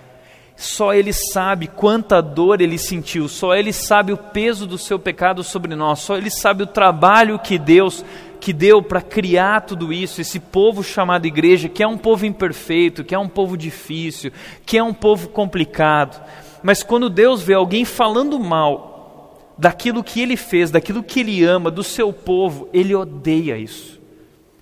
[0.57, 5.45] Só ele sabe quanta dor ele sentiu, só ele sabe o peso do seu pecado
[5.45, 8.03] sobre nós, só ele sabe o trabalho que Deus
[8.41, 13.05] que deu para criar tudo isso, esse povo chamado igreja, que é um povo imperfeito,
[13.05, 14.31] que é um povo difícil,
[14.65, 16.23] que é um povo complicado.
[16.63, 21.71] Mas quando Deus vê alguém falando mal daquilo que ele fez, daquilo que ele ama,
[21.71, 24.01] do seu povo, ele odeia isso.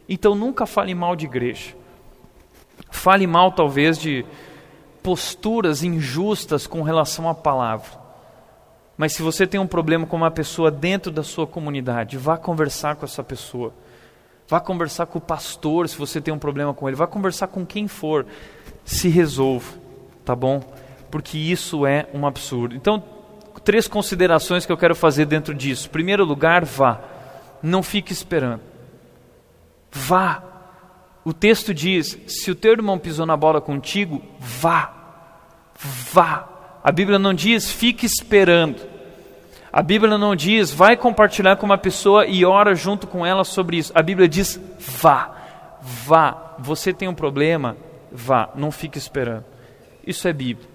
[0.09, 1.75] Então nunca fale mal de igreja.
[2.91, 4.25] Fale mal, talvez, de
[5.03, 8.04] posturas injustas com relação à palavra.
[8.97, 12.97] Mas se você tem um problema com uma pessoa dentro da sua comunidade, vá conversar
[12.97, 13.73] com essa pessoa.
[14.47, 16.97] Vá conversar com o pastor se você tem um problema com ele.
[16.97, 18.27] Vá conversar com quem for.
[18.85, 19.73] Se resolva,
[20.25, 20.63] tá bom?
[21.11, 22.75] Porque isso é um absurdo.
[22.75, 23.03] Então,
[23.65, 25.91] três considerações que eu quero fazer dentro disso.
[25.91, 27.01] Primeiro lugar, vá.
[27.63, 28.61] Não fique esperando.
[29.91, 30.43] Vá.
[31.25, 34.93] O texto diz: se o teu irmão pisou na bola contigo, vá.
[36.13, 36.54] Vá.
[36.85, 38.79] A Bíblia não diz fique esperando.
[39.73, 43.79] A Bíblia não diz, vai compartilhar com uma pessoa e ora junto com ela sobre
[43.79, 43.91] isso.
[43.95, 45.35] A Bíblia diz, vá,
[45.81, 46.55] vá.
[46.59, 47.75] Você tem um problema,
[48.13, 49.47] vá, não fique esperando.
[50.07, 50.69] Isso é Bíblia.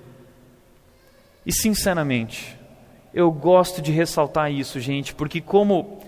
[1.45, 2.57] E sinceramente,
[3.13, 5.99] eu gosto de ressaltar isso, gente, porque como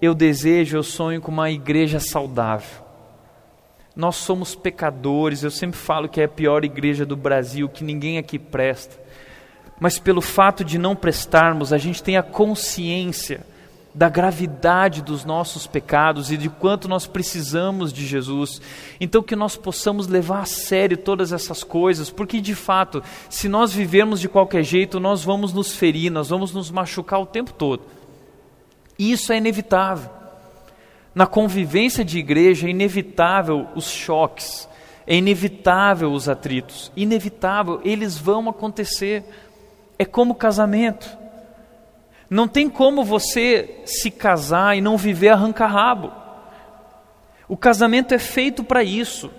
[0.00, 2.84] eu desejo, eu sonho com uma igreja saudável.
[3.96, 8.18] Nós somos pecadores, eu sempre falo que é a pior igreja do Brasil, que ninguém
[8.18, 9.08] aqui presta
[9.80, 13.44] mas pelo fato de não prestarmos, a gente tem a consciência
[13.94, 18.60] da gravidade dos nossos pecados e de quanto nós precisamos de Jesus.
[19.00, 23.72] Então, que nós possamos levar a sério todas essas coisas, porque de fato, se nós
[23.72, 27.82] vivermos de qualquer jeito, nós vamos nos ferir, nós vamos nos machucar o tempo todo.
[28.96, 30.10] E isso é inevitável.
[31.12, 34.68] Na convivência de igreja é inevitável os choques,
[35.06, 39.24] é inevitável os atritos, inevitável, eles vão acontecer
[39.98, 41.18] é como casamento.
[42.30, 46.12] Não tem como você se casar e não viver arranca-rabo.
[47.48, 49.30] O casamento é feito para isso.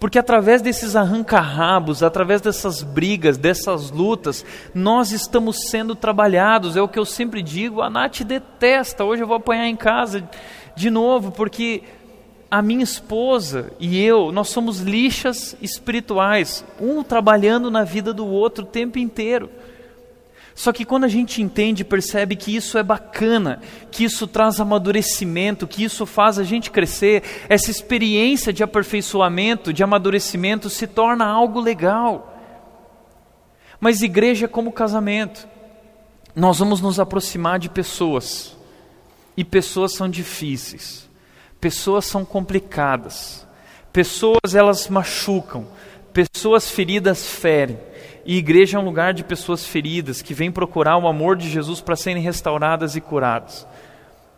[0.00, 6.76] Porque através desses arranca-rabos, através dessas brigas, dessas lutas, nós estamos sendo trabalhados.
[6.76, 7.80] É o que eu sempre digo.
[7.80, 9.04] A Nath detesta.
[9.04, 10.28] Hoje eu vou apanhar em casa
[10.74, 11.82] de novo, porque
[12.50, 18.64] a minha esposa e eu, nós somos lixas espirituais, um trabalhando na vida do outro
[18.64, 19.50] o tempo inteiro.
[20.54, 24.60] Só que quando a gente entende e percebe que isso é bacana, que isso traz
[24.60, 31.26] amadurecimento, que isso faz a gente crescer, essa experiência de aperfeiçoamento, de amadurecimento se torna
[31.26, 32.38] algo legal.
[33.80, 35.48] Mas igreja é como casamento.
[36.36, 38.56] Nós vamos nos aproximar de pessoas.
[39.36, 41.08] E pessoas são difíceis.
[41.60, 43.44] Pessoas são complicadas.
[43.92, 45.66] Pessoas elas machucam.
[46.12, 47.78] Pessoas feridas ferem.
[48.24, 51.80] E igreja é um lugar de pessoas feridas que vêm procurar o amor de Jesus
[51.80, 53.66] para serem restauradas e curadas.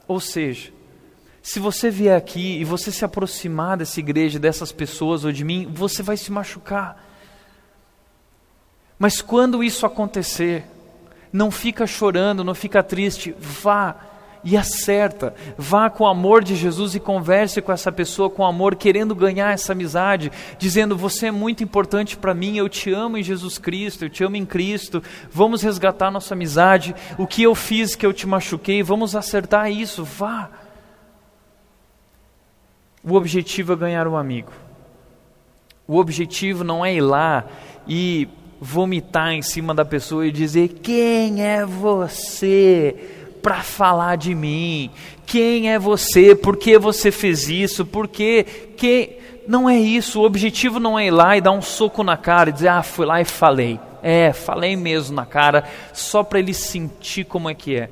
[0.08, 0.72] Ou seja,
[1.40, 5.70] se você vier aqui e você se aproximar dessa igreja, dessas pessoas ou de mim,
[5.72, 7.04] você vai se machucar.
[8.98, 10.64] Mas quando isso acontecer,
[11.32, 13.94] não fica chorando, não fica triste, vá
[14.46, 15.34] e acerta.
[15.58, 19.52] Vá com o amor de Jesus e converse com essa pessoa com amor, querendo ganhar
[19.52, 24.04] essa amizade, dizendo: Você é muito importante para mim, eu te amo em Jesus Cristo,
[24.04, 26.94] eu te amo em Cristo, vamos resgatar nossa amizade.
[27.18, 30.04] O que eu fiz que eu te machuquei, vamos acertar isso.
[30.04, 30.48] Vá.
[33.02, 34.52] O objetivo é ganhar um amigo.
[35.88, 37.46] O objetivo não é ir lá
[37.86, 38.28] e
[38.60, 43.15] vomitar em cima da pessoa e dizer: Quem é você?
[43.46, 44.90] Para falar de mim.
[45.24, 46.34] Quem é você?
[46.34, 47.86] Por que você fez isso?
[47.86, 48.42] Por que?
[48.76, 49.20] que...
[49.46, 50.20] Não é isso.
[50.20, 52.82] O objetivo não é ir lá e dar um soco na cara e dizer, ah,
[52.82, 53.78] fui lá e falei.
[54.02, 57.88] É, falei mesmo na cara, só para ele sentir como é que é.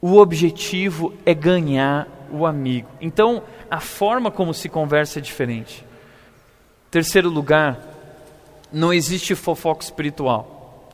[0.00, 2.86] O objetivo é ganhar o amigo.
[3.00, 5.84] Então, a forma como se conversa é diferente.
[6.88, 7.80] Terceiro lugar,
[8.72, 10.88] não existe fofoca espiritual.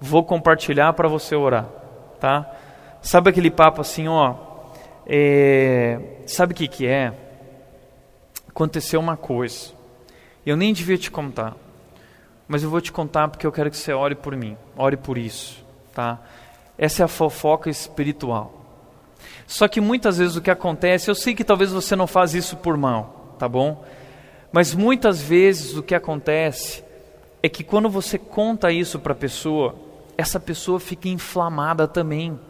[0.00, 1.66] Vou compartilhar para você orar,
[2.18, 2.63] tá?
[3.04, 4.34] Sabe aquele papo assim, ó,
[5.06, 7.12] é, sabe o que, que é?
[8.48, 9.72] Aconteceu uma coisa,
[10.46, 11.54] eu nem devia te contar,
[12.48, 15.18] mas eu vou te contar porque eu quero que você ore por mim, ore por
[15.18, 15.62] isso,
[15.92, 16.18] tá?
[16.78, 18.54] Essa é a fofoca espiritual.
[19.46, 22.56] Só que muitas vezes o que acontece, eu sei que talvez você não faz isso
[22.56, 23.84] por mal, tá bom?
[24.50, 26.82] Mas muitas vezes o que acontece
[27.42, 29.74] é que quando você conta isso para a pessoa,
[30.16, 32.40] essa pessoa fica inflamada também.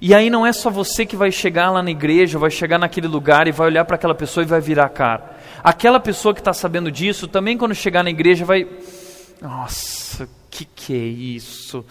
[0.00, 3.06] E aí não é só você que vai chegar lá na igreja, vai chegar naquele
[3.06, 5.36] lugar e vai olhar para aquela pessoa e vai virar a cara.
[5.62, 8.66] Aquela pessoa que está sabendo disso, também quando chegar na igreja vai.
[9.40, 11.84] Nossa, que que é isso?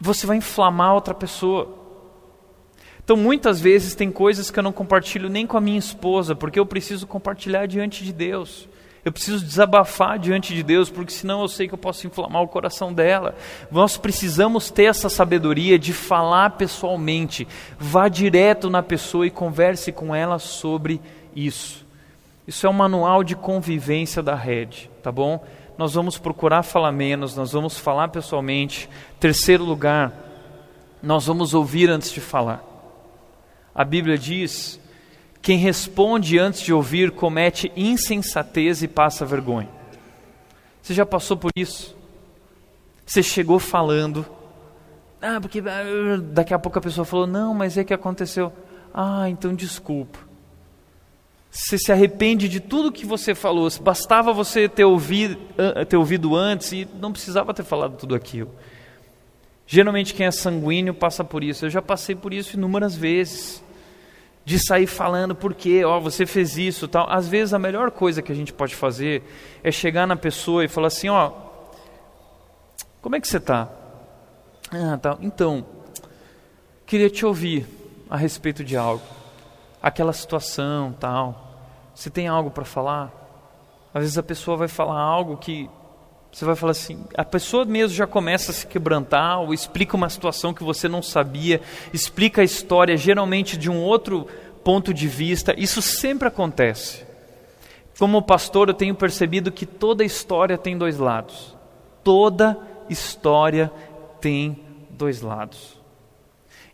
[0.00, 1.82] Você vai inflamar outra pessoa.
[3.02, 6.58] Então muitas vezes tem coisas que eu não compartilho nem com a minha esposa, porque
[6.58, 8.68] eu preciso compartilhar diante de Deus.
[9.04, 12.48] Eu preciso desabafar diante de Deus, porque senão eu sei que eu posso inflamar o
[12.48, 13.34] coração dela.
[13.70, 17.46] Nós precisamos ter essa sabedoria de falar pessoalmente.
[17.78, 21.02] Vá direto na pessoa e converse com ela sobre
[21.36, 21.84] isso.
[22.46, 25.44] Isso é um manual de convivência da rede, tá bom?
[25.76, 28.88] Nós vamos procurar falar menos, nós vamos falar pessoalmente.
[29.20, 30.12] Terceiro lugar,
[31.02, 32.62] nós vamos ouvir antes de falar.
[33.74, 34.80] A Bíblia diz
[35.44, 39.68] Quem responde antes de ouvir comete insensatez e passa vergonha.
[40.80, 41.94] Você já passou por isso?
[43.04, 44.24] Você chegou falando,
[45.20, 48.50] ah, porque ah, daqui a pouco a pessoa falou, não, mas é que aconteceu.
[48.94, 50.18] Ah, então desculpa.
[51.50, 53.68] Você se arrepende de tudo que você falou.
[53.82, 55.36] Bastava você ter ouvido,
[55.86, 58.50] ter ouvido antes e não precisava ter falado tudo aquilo.
[59.66, 61.66] Geralmente quem é sanguíneo passa por isso.
[61.66, 63.62] Eu já passei por isso inúmeras vezes
[64.44, 67.10] de sair falando porque, ó, você fez isso, tal.
[67.10, 69.22] Às vezes a melhor coisa que a gente pode fazer
[69.62, 71.32] é chegar na pessoa e falar assim, ó,
[73.00, 73.68] como é que você está?
[74.70, 75.16] Ah, tá.
[75.20, 75.64] Então,
[76.86, 77.66] queria te ouvir
[78.10, 79.04] a respeito de algo,
[79.82, 81.52] aquela situação, tal.
[81.94, 83.12] Você tem algo para falar?
[83.94, 85.70] Às vezes a pessoa vai falar algo que
[86.34, 90.08] você vai falar assim, a pessoa mesmo já começa a se quebrantar, ou explica uma
[90.08, 91.60] situação que você não sabia,
[91.92, 94.26] explica a história geralmente de um outro
[94.64, 95.54] ponto de vista.
[95.56, 97.06] Isso sempre acontece.
[98.00, 101.56] Como pastor, eu tenho percebido que toda história tem dois lados.
[102.02, 102.58] Toda
[102.90, 103.70] história
[104.20, 104.58] tem
[104.90, 105.78] dois lados.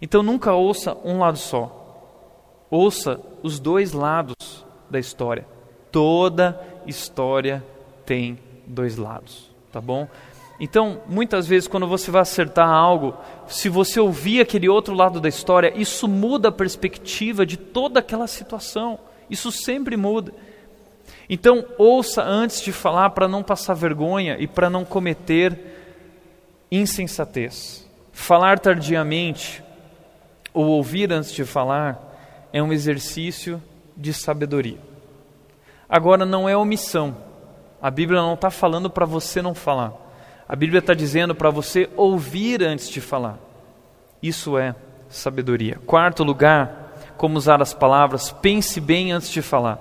[0.01, 2.65] Então nunca ouça um lado só.
[2.71, 5.47] Ouça os dois lados da história.
[5.93, 7.63] Toda história
[8.07, 10.09] tem dois lados tá bom?
[10.61, 13.17] Então, muitas vezes, quando você vai acertar algo,
[13.49, 18.27] se você ouvir aquele outro lado da história, isso muda a perspectiva de toda aquela
[18.27, 18.99] situação.
[19.31, 20.35] Isso sempre muda.
[21.31, 25.59] Então, ouça antes de falar para não passar vergonha e para não cometer
[26.71, 27.89] insensatez.
[28.13, 29.65] Falar tardiamente
[30.53, 33.63] ou ouvir antes de falar é um exercício
[33.97, 34.79] de sabedoria.
[35.89, 37.30] Agora, não é omissão
[37.81, 39.93] a Bíblia não está falando para você não falar.
[40.49, 43.39] A Bíblia está dizendo para você ouvir antes de falar.
[44.23, 44.75] Isso é
[45.09, 45.79] sabedoria.
[45.87, 49.79] Quarto lugar, como usar as palavras, pense bem antes de falar.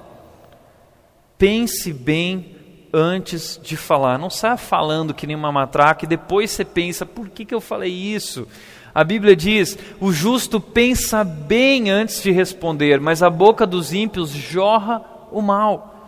[1.37, 2.55] Pense bem
[2.93, 4.17] antes de falar.
[4.17, 7.61] Não saia falando que nem uma matraca e depois você pensa, por que, que eu
[7.61, 8.47] falei isso?
[8.93, 14.31] A Bíblia diz: o justo pensa bem antes de responder, mas a boca dos ímpios
[14.31, 15.98] jorra o mal.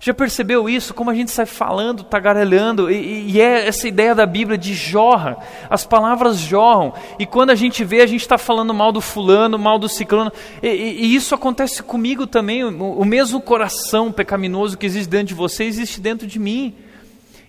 [0.00, 0.92] Já percebeu isso?
[0.92, 5.38] Como a gente sai falando, tagarelhando, e, e é essa ideia da Bíblia de jorra.
[5.70, 6.92] As palavras jorram.
[7.18, 10.32] E quando a gente vê, a gente está falando mal do fulano, mal do ciclano.
[10.62, 12.64] E, e, e isso acontece comigo também.
[12.64, 16.74] O, o mesmo coração pecaminoso que existe dentro de você, existe dentro de mim.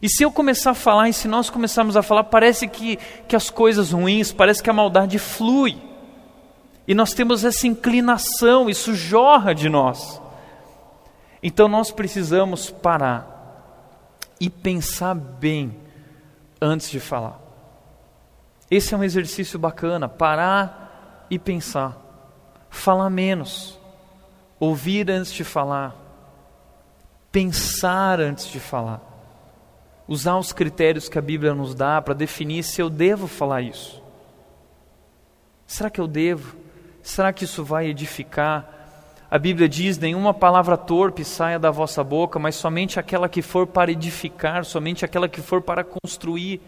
[0.02, 3.36] E se eu começar a falar, e se nós começarmos a falar, parece que, que
[3.36, 5.78] as coisas ruins, parece que a maldade flui.
[6.88, 10.22] E nós temos essa inclinação, isso jorra de nós.
[11.48, 13.62] Então nós precisamos parar
[14.42, 15.78] e pensar bem
[16.60, 17.40] antes de falar.
[18.70, 22.02] Esse é um exercício bacana, parar e pensar.
[22.68, 23.80] Falar menos,
[24.60, 25.96] ouvir antes de falar,
[27.32, 29.00] pensar antes de falar.
[30.08, 34.02] Usar os critérios que a Bíblia nos dá para definir se eu devo falar isso.
[35.68, 36.58] Será que eu devo?
[37.04, 38.75] Será que isso vai edificar?
[39.30, 43.66] A Bíblia diz: nenhuma palavra torpe saia da vossa boca, mas somente aquela que for
[43.66, 46.62] para edificar, somente aquela que for para construir.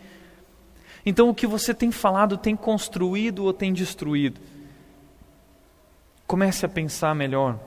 [1.05, 4.41] Então, o que você tem falado tem construído ou tem destruído?
[6.25, 7.57] Comece a pensar melhor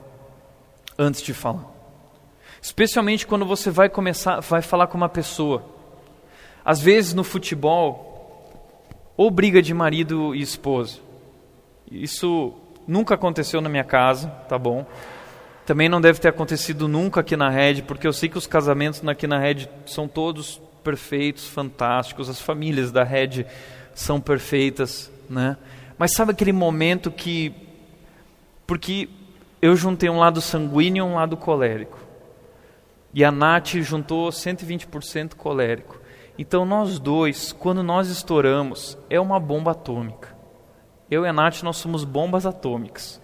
[0.97, 1.65] antes de falar.
[2.61, 5.65] Especialmente quando você vai começar, vai falar com uma pessoa.
[6.63, 8.11] Às vezes no futebol,
[9.17, 10.99] ou briga de marido e esposa.
[11.89, 12.53] Isso
[12.91, 14.85] Nunca aconteceu na minha casa, tá bom?
[15.65, 19.01] Também não deve ter acontecido nunca aqui na rede, porque eu sei que os casamentos
[19.07, 23.47] aqui na rede são todos perfeitos, fantásticos, as famílias da rede
[23.95, 25.55] são perfeitas, né?
[25.97, 27.55] Mas sabe aquele momento que
[28.67, 29.07] porque
[29.61, 31.97] eu juntei um lado sanguíneo e um lado colérico.
[33.13, 35.97] E a Nath juntou 120% colérico.
[36.37, 40.30] Então nós dois, quando nós estouramos, é uma bomba atômica.
[41.11, 43.19] Eu e a Nath, nós somos bombas atômicas.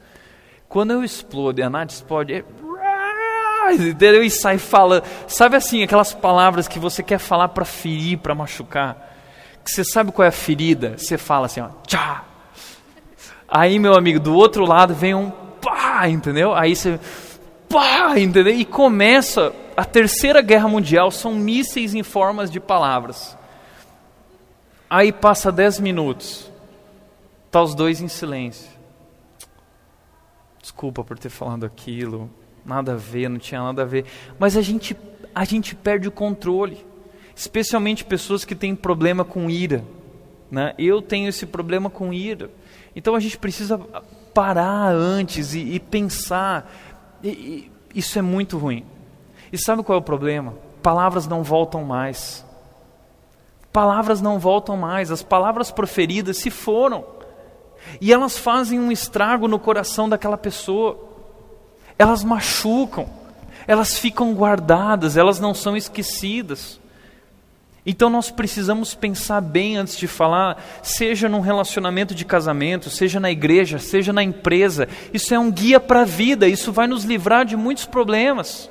[0.67, 2.43] Quando eu explodo e a Nath explode, é...
[3.71, 4.21] entendeu?
[4.21, 5.03] E sai falando.
[5.25, 9.15] Sabe assim, aquelas palavras que você quer falar para ferir, para machucar?
[9.63, 10.97] Que você sabe qual é a ferida?
[10.97, 12.25] Você fala assim, ó, tchá.
[13.47, 16.53] Aí, meu amigo, do outro lado vem um pá, entendeu?
[16.53, 16.99] Aí você,
[17.69, 18.53] pá, entendeu?
[18.53, 23.37] E começa a terceira guerra mundial, são mísseis em formas de palavras.
[24.89, 26.51] Aí passa dez minutos.
[27.51, 28.69] Tá os dois em silêncio.
[30.61, 32.29] Desculpa por ter falado aquilo,
[32.65, 34.05] nada a ver, não tinha nada a ver.
[34.37, 34.97] Mas a gente,
[35.33, 36.85] a gente perde o controle,
[37.35, 39.83] especialmente pessoas que têm problema com ira.
[40.51, 40.73] Né?
[40.77, 42.49] Eu tenho esse problema com ira.
[42.95, 43.77] Então a gente precisa
[44.33, 46.69] parar antes e, e pensar.
[47.23, 48.85] E, e, isso é muito ruim.
[49.51, 50.53] E sabe qual é o problema?
[50.83, 52.45] Palavras não voltam mais.
[53.71, 55.11] Palavras não voltam mais.
[55.11, 57.16] As palavras proferidas se foram.
[57.99, 60.97] E elas fazem um estrago no coração daquela pessoa.
[61.97, 63.07] Elas machucam.
[63.67, 66.79] Elas ficam guardadas, elas não são esquecidas.
[67.89, 73.31] Então nós precisamos pensar bem antes de falar, seja num relacionamento de casamento, seja na
[73.31, 74.89] igreja, seja na empresa.
[75.13, 78.69] Isso é um guia para a vida, isso vai nos livrar de muitos problemas.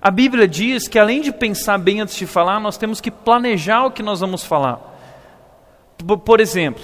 [0.00, 3.84] A Bíblia diz que além de pensar bem antes de falar, nós temos que planejar
[3.84, 4.80] o que nós vamos falar.
[6.24, 6.82] Por exemplo,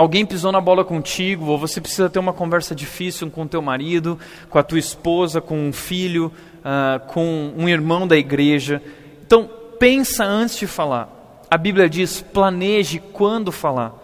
[0.00, 3.60] alguém pisou na bola contigo, ou você precisa ter uma conversa difícil com o teu
[3.60, 8.82] marido, com a tua esposa, com um filho, uh, com um irmão da igreja.
[9.26, 9.48] Então,
[9.78, 11.44] pensa antes de falar.
[11.50, 13.94] A Bíblia diz: planeje quando falar.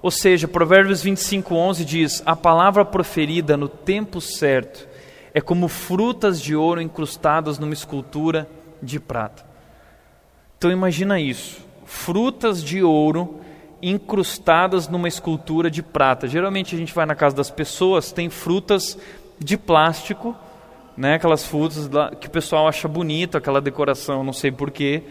[0.00, 4.88] Ou seja, Provérbios 25, 11 diz: A palavra proferida no tempo certo
[5.34, 8.48] é como frutas de ouro incrustadas numa escultura
[8.82, 9.44] de prata.
[10.56, 13.42] Então imagina isso: frutas de ouro
[14.88, 16.28] numa escultura de prata.
[16.28, 18.96] Geralmente a gente vai na casa das pessoas, tem frutas
[19.38, 20.36] de plástico
[20.96, 21.88] né, aquelas frutas
[22.20, 25.02] que o pessoal acha bonito, aquela decoração, não sei porquê.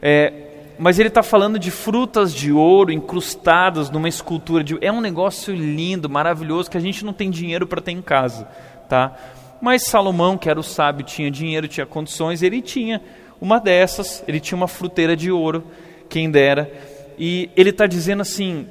[0.00, 0.32] É,
[0.78, 4.78] mas ele está falando de frutas de ouro incrustadas numa escultura de.
[4.80, 8.48] É um negócio lindo, maravilhoso, que a gente não tem dinheiro para ter em casa.
[8.88, 9.14] Tá?
[9.60, 13.02] Mas Salomão, que era o sábio, tinha dinheiro, tinha condições, ele tinha
[13.40, 15.64] uma dessas, ele tinha uma fruteira de ouro,
[16.08, 16.70] quem dera.
[17.18, 18.66] E ele está dizendo assim: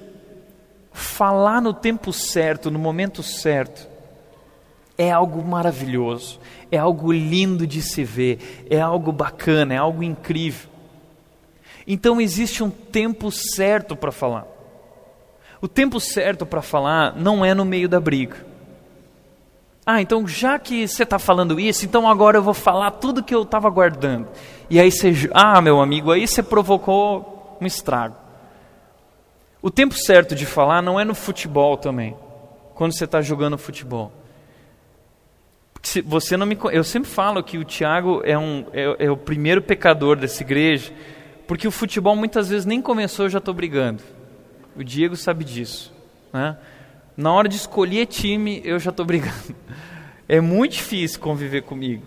[0.92, 3.88] falar no tempo certo, no momento certo,
[4.98, 6.40] é algo maravilhoso,
[6.72, 10.70] é algo lindo de se ver, é algo bacana, é algo incrível.
[11.86, 14.48] Então existe um tempo certo para falar.
[15.62, 18.46] O tempo certo para falar não é no meio da briga.
[19.86, 23.34] Ah, então já que você está falando isso, então agora eu vou falar tudo que
[23.34, 24.28] eu estava guardando.
[24.70, 28.27] E aí você, ah, meu amigo, aí você provocou um estrago.
[29.68, 32.16] O tempo certo de falar não é no futebol também,
[32.74, 34.14] quando você está jogando futebol.
[35.84, 39.18] Se você não me, eu sempre falo que o Tiago é, um, é, é, o
[39.18, 40.94] primeiro pecador dessa igreja,
[41.46, 44.02] porque o futebol muitas vezes nem começou, eu já estou brigando.
[44.74, 45.94] O Diego sabe disso.
[46.32, 46.58] Né?
[47.18, 49.54] Na hora de escolher time, eu já estou brigando.
[50.30, 52.04] É muito difícil conviver comigo.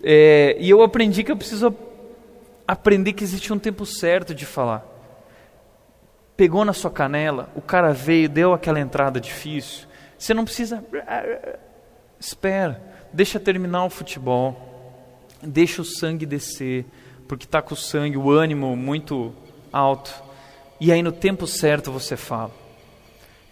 [0.00, 1.74] É, e eu aprendi que eu preciso
[2.66, 4.93] aprender que existe um tempo certo de falar.
[6.36, 9.86] Pegou na sua canela, o cara veio, deu aquela entrada difícil.
[10.18, 10.84] Você não precisa.
[12.18, 14.60] Espera deixa terminar o futebol,
[15.40, 16.84] deixa o sangue descer,
[17.28, 19.32] porque está com o sangue, o ânimo muito
[19.72, 20.12] alto.
[20.80, 22.50] E aí no tempo certo você fala.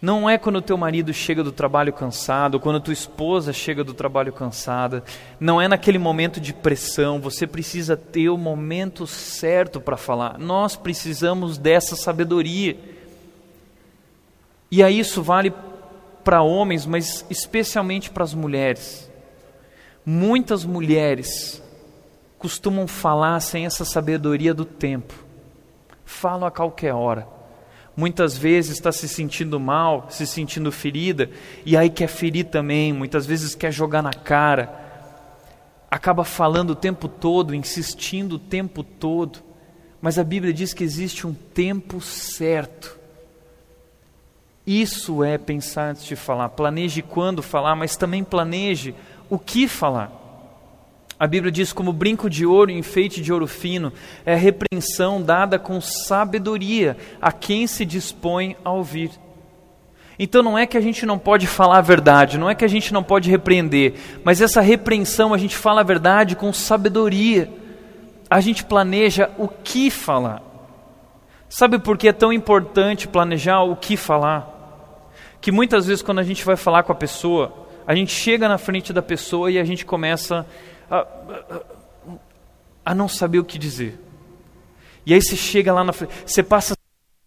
[0.03, 4.33] Não é quando teu marido chega do trabalho cansado, quando tua esposa chega do trabalho
[4.33, 5.05] cansada,
[5.39, 10.41] não é naquele momento de pressão, você precisa ter o momento certo para falar.
[10.41, 12.77] Nós precisamos dessa sabedoria.
[14.73, 15.55] E aí isso vale
[16.25, 19.09] para homens, mas especialmente para as mulheres.
[20.05, 21.63] Muitas mulheres
[22.41, 25.15] costumam falar sem essa sabedoria do tempo.
[26.05, 27.42] Falam a qualquer hora.
[27.97, 31.31] Muitas vezes está se sentindo mal, se sentindo ferida,
[31.65, 34.81] e aí quer ferir também, muitas vezes quer jogar na cara.
[35.91, 39.41] Acaba falando o tempo todo, insistindo o tempo todo.
[40.01, 42.99] Mas a Bíblia diz que existe um tempo certo.
[44.67, 46.49] Isso é pensar antes de falar.
[46.51, 48.95] Planeje quando falar, mas também planeje
[49.29, 50.22] o que falar.
[51.23, 53.93] A Bíblia diz: como brinco de ouro e enfeite de ouro fino,
[54.27, 59.09] é repreensão dada com sabedoria a quem se dispõe a ouvir.
[60.19, 62.69] Então não é que a gente não pode falar a verdade, não é que a
[62.69, 63.95] gente não pode repreender,
[64.25, 67.49] mas essa repreensão a gente fala a verdade com sabedoria.
[68.29, 70.43] A gente planeja o que falar.
[71.49, 75.09] Sabe por que é tão importante planejar o que falar?
[75.41, 78.59] Que muitas vezes quando a gente vai falar com a pessoa, a gente chega na
[78.59, 80.45] frente da pessoa e a gente começa a,
[80.99, 81.07] a,
[82.85, 83.99] a não saber o que dizer.
[85.07, 86.75] E aí você chega lá na frente, você passa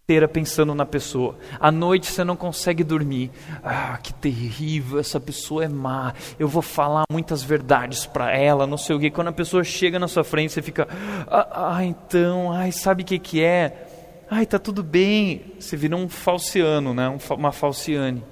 [0.05, 1.36] inteira pensando na pessoa.
[1.59, 3.32] À noite você não consegue dormir.
[3.63, 6.13] Ah, que terrível, essa pessoa é má.
[6.38, 9.09] Eu vou falar muitas verdades para ela, não sei o quê.
[9.09, 10.88] Quando a pessoa chega na sua frente, você fica,
[11.28, 13.88] ah, ah então, ai, sabe o que que é?
[14.30, 15.53] Ai, tá tudo bem.
[15.59, 17.18] Você vira um falciano, né?
[17.32, 18.24] uma falciane.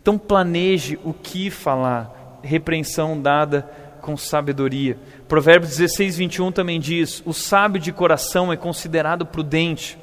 [0.00, 3.68] Então planeje o que falar, repreensão dada
[4.04, 4.98] com sabedoria.
[5.26, 9.96] Provérbios 16, 21 também diz: O sábio de coração é considerado prudente.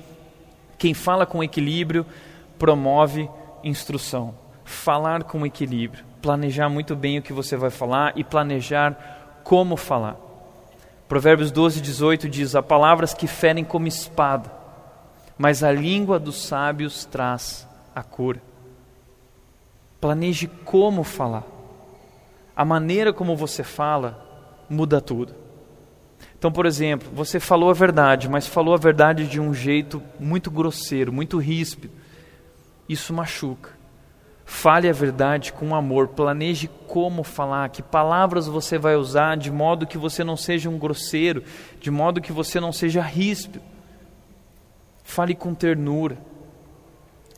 [0.79, 2.03] Quem fala com equilíbrio
[2.57, 3.29] promove
[3.63, 4.33] instrução.
[4.65, 10.15] falar com equilíbrio, planejar muito bem o que você vai falar e planejar como falar.
[11.07, 14.51] Provérbios 12, 18 diz: Há palavras que ferem como espada,
[15.37, 18.41] mas a língua dos sábios traz a cura.
[19.99, 21.60] Planeje como falar.
[22.61, 24.23] A maneira como você fala
[24.69, 25.33] muda tudo.
[26.37, 30.51] Então, por exemplo, você falou a verdade, mas falou a verdade de um jeito muito
[30.51, 31.91] grosseiro, muito ríspido.
[32.87, 33.71] Isso machuca.
[34.45, 39.87] Fale a verdade com amor, planeje como falar, que palavras você vai usar, de modo
[39.87, 41.43] que você não seja um grosseiro,
[41.79, 43.59] de modo que você não seja ríspido.
[45.03, 46.15] Fale com ternura.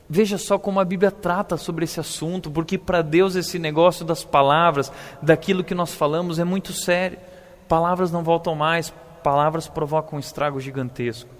[0.08, 4.22] Veja só como a Bíblia trata sobre esse assunto, porque para Deus esse negócio das
[4.22, 4.92] palavras,
[5.22, 7.18] daquilo que nós falamos, é muito sério.
[7.66, 8.92] Palavras não voltam mais,
[9.22, 11.30] palavras provocam um estrago gigantesco.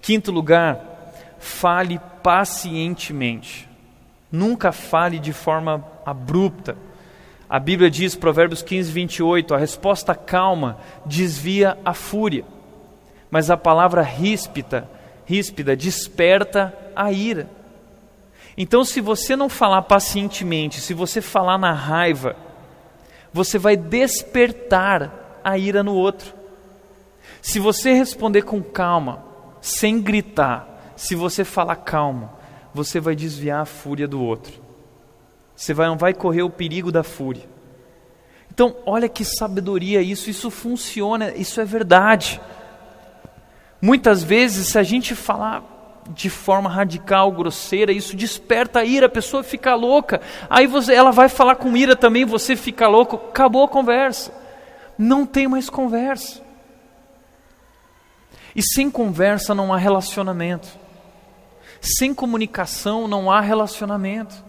[0.00, 3.68] Quinto lugar, fale pacientemente.
[4.30, 6.76] Nunca fale de forma abrupta.
[7.48, 12.44] A Bíblia diz, Provérbios 15, 28, a resposta calma desvia a fúria,
[13.30, 14.88] mas a palavra ríspida,
[15.26, 17.61] ríspida desperta a ira.
[18.56, 22.36] Então, se você não falar pacientemente, se você falar na raiva,
[23.32, 26.34] você vai despertar a ira no outro.
[27.40, 29.24] Se você responder com calma,
[29.60, 32.30] sem gritar, se você falar calmo,
[32.74, 34.60] você vai desviar a fúria do outro.
[35.56, 37.48] Você vai, não vai correr o perigo da fúria.
[38.52, 42.40] Então, olha que sabedoria isso, isso funciona, isso é verdade.
[43.80, 45.71] Muitas vezes, se a gente falar
[46.10, 50.20] de forma radical, grosseira, isso desperta a ira, a pessoa fica louca.
[50.50, 54.42] Aí você, ela vai falar com ira também, você fica louco, acabou a conversa
[55.02, 56.42] não tem mais conversa.
[58.54, 60.68] E sem conversa não há relacionamento.
[61.80, 64.44] Sem comunicação não há relacionamento.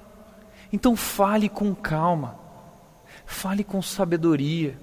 [0.71, 2.37] Então fale com calma,
[3.25, 4.77] fale com sabedoria,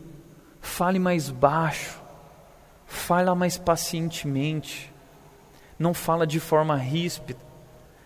[0.61, 2.01] fale mais baixo,
[2.87, 4.93] fale mais pacientemente,
[5.81, 7.41] não fala de forma ríspida.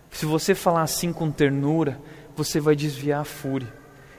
[0.09, 2.01] Se você falar assim com ternura,
[2.37, 3.73] você vai desviar a fúria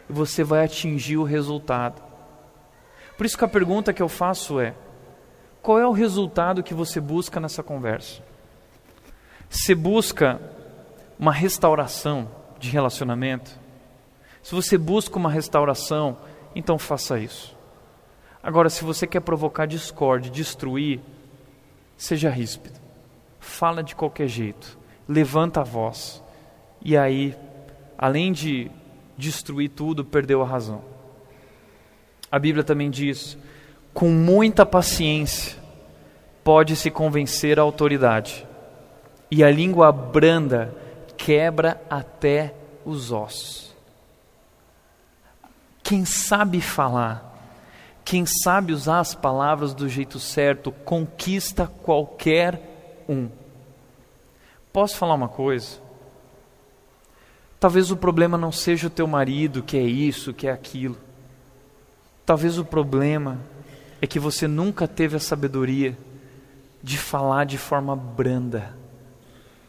[0.10, 2.04] e você vai atingir o resultado.
[3.16, 4.76] Por isso que a pergunta que eu faço é:
[5.62, 8.22] qual é o resultado que você busca nessa conversa?
[9.50, 10.42] Você busca
[11.18, 12.30] uma restauração
[12.60, 13.58] de relacionamento?
[14.44, 16.18] Se você busca uma restauração,
[16.54, 17.56] então faça isso.
[18.44, 21.00] Agora, se você quer provocar discórdia, destruir,
[21.96, 22.85] seja ríspido.
[23.46, 24.78] Fala de qualquer jeito.
[25.08, 26.22] Levanta a voz.
[26.82, 27.38] E aí,
[27.96, 28.72] além de
[29.16, 30.84] destruir tudo, perdeu a razão.
[32.30, 33.38] A Bíblia também diz:
[33.94, 35.58] com muita paciência
[36.44, 38.46] pode-se convencer a autoridade,
[39.30, 40.76] e a língua branda
[41.16, 43.74] quebra até os ossos.
[45.84, 47.32] Quem sabe falar,
[48.04, 52.75] quem sabe usar as palavras do jeito certo, conquista qualquer
[53.08, 53.30] um.
[54.72, 55.80] Posso falar uma coisa?
[57.60, 60.98] Talvez o problema não seja o teu marido, que é isso, que é aquilo.
[62.26, 63.40] Talvez o problema
[64.02, 65.98] é que você nunca teve a sabedoria
[66.82, 68.76] de falar de forma branda,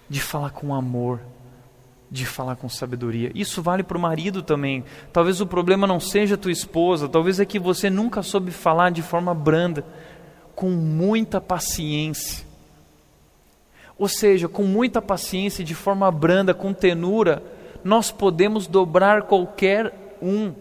[0.09, 1.21] de falar com amor,
[2.11, 3.31] de falar com sabedoria.
[3.35, 4.85] Isso vale para o marido também.
[5.13, 9.03] Talvez o problema não seja tua esposa, talvez é que você nunca soube falar de
[9.03, 9.85] forma branda,
[10.55, 12.46] com muita paciência.
[13.99, 17.43] Ou seja, com muita paciência, de forma branda, com tenura,
[17.83, 20.53] nós podemos dobrar qualquer um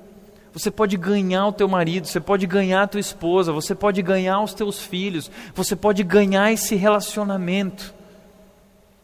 [0.55, 4.39] você pode ganhar o teu marido, você pode ganhar a tua esposa, você pode ganhar
[4.39, 7.93] os teus filhos, você pode ganhar esse relacionamento.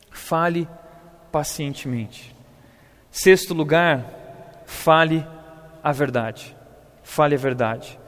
[0.09, 0.65] Fale
[1.29, 2.33] pacientemente.
[3.11, 5.27] Sexto lugar, fale
[5.83, 6.55] a verdade.
[7.03, 7.99] Fale a verdade.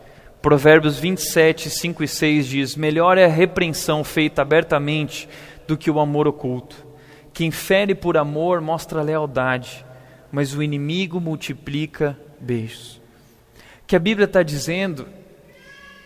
[0.42, 5.28] Provérbios 27, 5 e 6 diz: Melhor é a repreensão feita abertamente
[5.68, 6.86] do que o amor oculto.
[7.34, 9.86] Quem fere por amor mostra lealdade,
[10.32, 13.04] mas o inimigo multiplica beijos
[13.94, 15.08] que a Bíblia está dizendo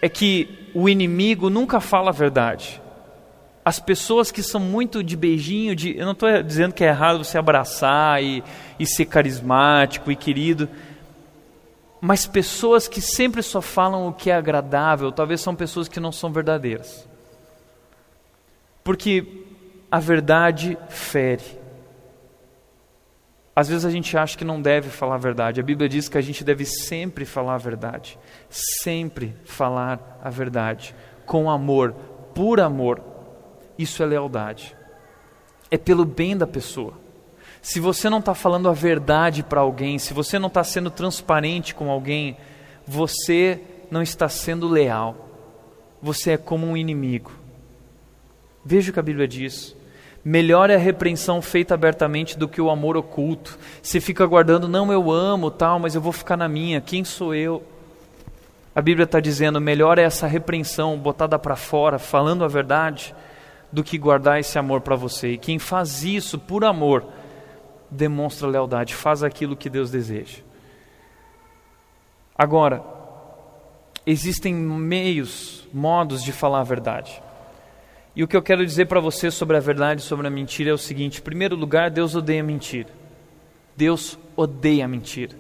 [0.02, 2.82] é que o inimigo nunca fala a verdade.
[3.64, 7.24] As pessoas que são muito de beijinho, de, eu não estou dizendo que é errado
[7.24, 8.44] você abraçar e,
[8.78, 10.68] e ser carismático e querido,
[12.02, 16.12] mas pessoas que sempre só falam o que é agradável, talvez são pessoas que não
[16.12, 17.08] são verdadeiras.
[18.84, 19.46] Porque
[19.92, 21.58] a verdade fere.
[23.56, 25.60] Às vezes a gente acha que não deve falar a verdade.
[25.60, 28.20] A Bíblia diz que a gente deve sempre falar a verdade.
[28.50, 30.94] Sempre falar a verdade.
[31.26, 31.96] Com amor,
[32.36, 33.02] por amor.
[33.76, 34.76] Isso é lealdade.
[35.72, 36.94] É pelo bem da pessoa.
[37.62, 41.74] Se você não está falando a verdade para alguém, se você não está sendo transparente
[41.74, 42.38] com alguém,
[42.86, 43.60] você
[43.90, 45.30] não está sendo leal.
[46.02, 47.32] Você é como um inimigo.
[48.64, 49.77] Veja o que a Bíblia diz.
[50.24, 53.58] Melhor é a repreensão feita abertamente do que o amor oculto.
[53.82, 56.82] Você fica guardando, não, eu amo, tal, mas eu vou ficar na minha.
[56.82, 57.64] Quem sou eu?
[58.76, 63.16] A Bíblia está dizendo, melhor é essa repreensão botada para fora, falando a verdade,
[63.72, 65.32] do que guardar esse amor para você.
[65.32, 67.06] E quem faz isso por amor,
[67.90, 70.40] demonstra lealdade, faz aquilo que Deus deseja.
[72.38, 72.84] Agora,
[74.06, 77.22] existem meios, modos de falar a verdade.
[78.18, 80.72] E o que eu quero dizer para você sobre a verdade e sobre a mentira
[80.72, 82.90] é o seguinte: em primeiro lugar, Deus odeia mentira.
[83.76, 85.38] Deus odeia mentira.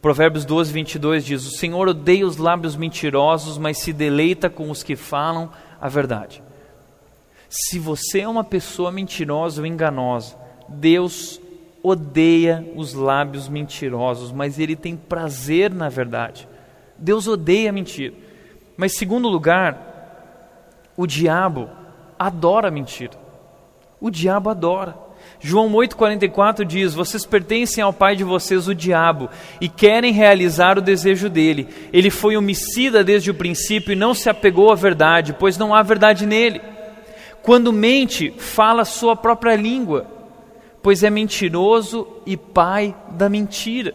[0.00, 4.84] Provérbios 12, 22 diz: O Senhor odeia os lábios mentirosos, mas se deleita com os
[4.84, 5.50] que falam
[5.80, 6.40] a verdade.
[7.48, 10.38] Se você é uma pessoa mentirosa ou enganosa,
[10.68, 11.40] Deus
[11.82, 16.46] odeia os lábios mentirosos, mas Ele tem prazer na verdade.
[16.96, 18.14] Deus odeia a mentira.
[18.76, 21.82] Mas, segundo lugar, o diabo
[22.18, 23.12] adora a mentira.
[24.00, 24.96] O diabo adora.
[25.40, 29.28] João 8,44 diz: Vocês pertencem ao pai de vocês, o diabo,
[29.60, 31.68] e querem realizar o desejo dele.
[31.92, 35.82] Ele foi homicida desde o princípio e não se apegou à verdade, pois não há
[35.82, 36.60] verdade nele.
[37.42, 40.06] Quando mente, fala sua própria língua,
[40.82, 43.94] pois é mentiroso e pai da mentira.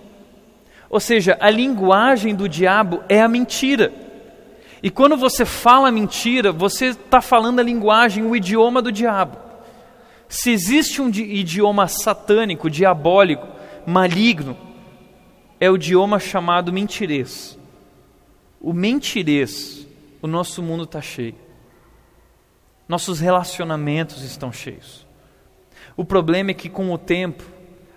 [0.90, 3.92] Ou seja, a linguagem do diabo é a mentira.
[4.82, 9.38] E quando você fala mentira, você está falando a linguagem, o idioma do diabo.
[10.28, 13.48] Se existe um idioma satânico, diabólico,
[13.86, 14.56] maligno,
[15.60, 17.58] é o idioma chamado mentirês.
[18.62, 19.86] O mentirês,
[20.22, 21.36] o nosso mundo está cheio.
[22.88, 25.06] Nossos relacionamentos estão cheios.
[25.98, 27.44] O problema é que com o tempo,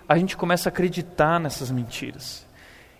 [0.07, 2.45] a gente começa a acreditar nessas mentiras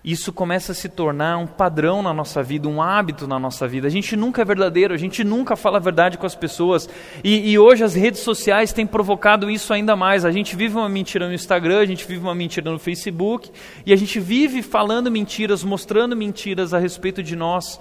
[0.03, 3.87] isso começa a se tornar um padrão na nossa vida, um hábito na nossa vida.
[3.87, 6.89] A gente nunca é verdadeiro, a gente nunca fala a verdade com as pessoas.
[7.23, 10.25] E, e, hoje as redes sociais têm provocado isso ainda mais.
[10.25, 13.49] A gente vive uma mentira no Instagram, a gente vive uma mentira no Facebook,
[13.85, 17.79] e a gente vive falando mentiras, mostrando mentiras a respeito de nós.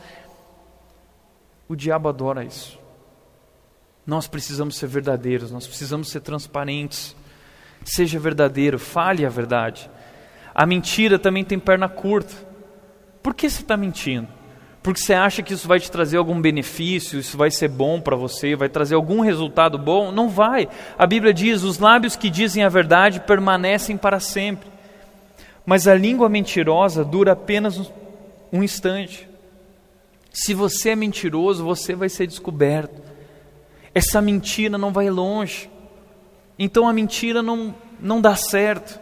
[1.68, 2.78] O diabo adora isso.
[4.06, 7.16] Nós precisamos ser verdadeiros, nós precisamos ser transparentes.
[7.84, 9.90] Seja verdadeiro, fale a verdade.
[10.55, 12.34] A mentira também tem perna curta.
[13.22, 14.28] Por que você está mentindo?
[14.82, 18.16] Porque você acha que isso vai te trazer algum benefício, isso vai ser bom para
[18.16, 20.11] você, vai trazer algum resultado bom?
[20.11, 20.68] Não vai.
[20.98, 24.68] A Bíblia diz: os lábios que dizem a verdade permanecem para sempre.
[25.64, 27.92] Mas a língua mentirosa dura apenas
[28.53, 29.28] um instante.
[30.32, 33.00] Se você é mentiroso, você vai ser descoberto.
[33.94, 35.70] Essa mentira não vai longe.
[36.59, 38.98] Então a mentira não, não dá certo.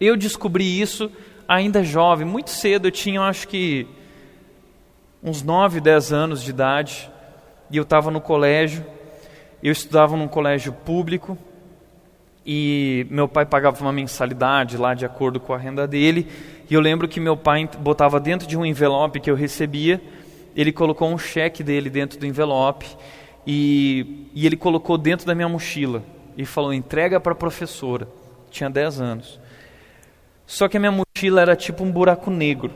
[0.00, 1.10] Eu descobri isso
[1.46, 3.86] ainda jovem, muito cedo, eu tinha acho que
[5.22, 7.10] uns 9, 10 anos de idade,
[7.70, 8.84] e eu estava no colégio,
[9.62, 11.38] eu estudava num colégio público,
[12.44, 16.28] e meu pai pagava uma mensalidade lá de acordo com a renda dele,
[16.68, 20.00] e eu lembro que meu pai botava dentro de um envelope que eu recebia,
[20.54, 22.86] ele colocou um cheque dele dentro do envelope,
[23.46, 26.02] e, e ele colocou dentro da minha mochila,
[26.36, 28.08] e falou, entrega para a professora,
[28.50, 29.43] tinha 10 anos.
[30.46, 32.72] Só que a minha mochila era tipo um buraco negro.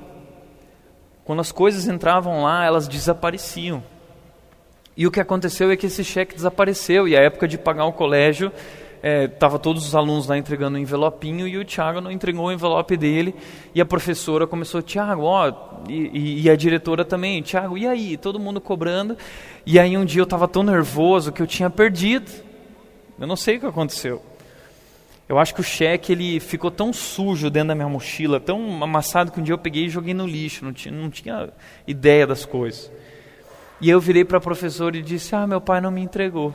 [1.24, 3.82] Quando as coisas entravam lá, elas desapareciam.
[4.96, 7.06] E o que aconteceu é que esse cheque desapareceu.
[7.06, 8.50] E a época de pagar o colégio,
[9.32, 12.52] estava é, todos os alunos lá entregando um envelopinho e o Tiago não entregou o
[12.52, 13.34] envelope dele.
[13.74, 15.52] E a professora começou, Tiago, ó,
[15.88, 18.16] e, e, a diretora também, Tiago, e aí?
[18.16, 19.16] Todo mundo cobrando.
[19.64, 22.30] E aí um dia eu estava tão nervoso que eu tinha perdido.
[23.20, 24.22] Eu não sei o que aconteceu.
[25.28, 29.30] Eu acho que o cheque ele ficou tão sujo dentro da minha mochila, tão amassado
[29.30, 31.50] que um dia eu peguei e joguei no lixo, não tinha, não tinha
[31.86, 32.90] ideia das coisas.
[33.80, 36.54] E eu virei para a professora e disse: Ah, meu pai não me entregou.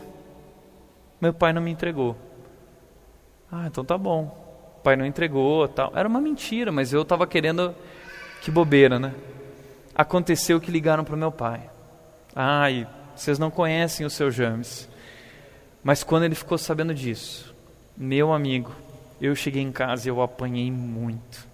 [1.22, 2.18] Meu pai não me entregou.
[3.52, 4.42] Ah, então tá bom.
[4.84, 5.94] Pai não entregou, tal.
[5.96, 7.74] Era uma mentira, mas eu estava querendo
[8.42, 9.14] que bobeira, né?
[9.96, 11.70] Aconteceu que ligaram para o meu pai.
[12.36, 14.90] Ai, vocês não conhecem o seu James.
[15.84, 17.53] Mas quando ele ficou sabendo disso,
[17.96, 18.72] meu amigo,
[19.22, 21.48] eu cheguei em casa e eu apanhei muito.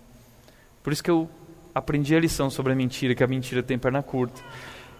[0.82, 1.30] Por isso que eu
[1.74, 4.42] aprendi a lição sobre a mentira, que a mentira tem perna curta.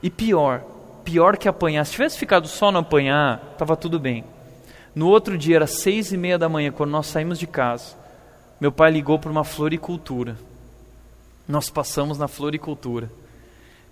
[0.04, 0.64] E pior,
[1.04, 1.86] pior que apanhar.
[1.86, 4.24] Se tivesse ficado só no apanhar, estava tudo bem.
[4.94, 7.96] No outro dia, era seis e meia da manhã, quando nós saímos de casa.
[8.60, 10.38] Meu pai ligou para uma floricultura.
[11.48, 13.10] Nós passamos na floricultura.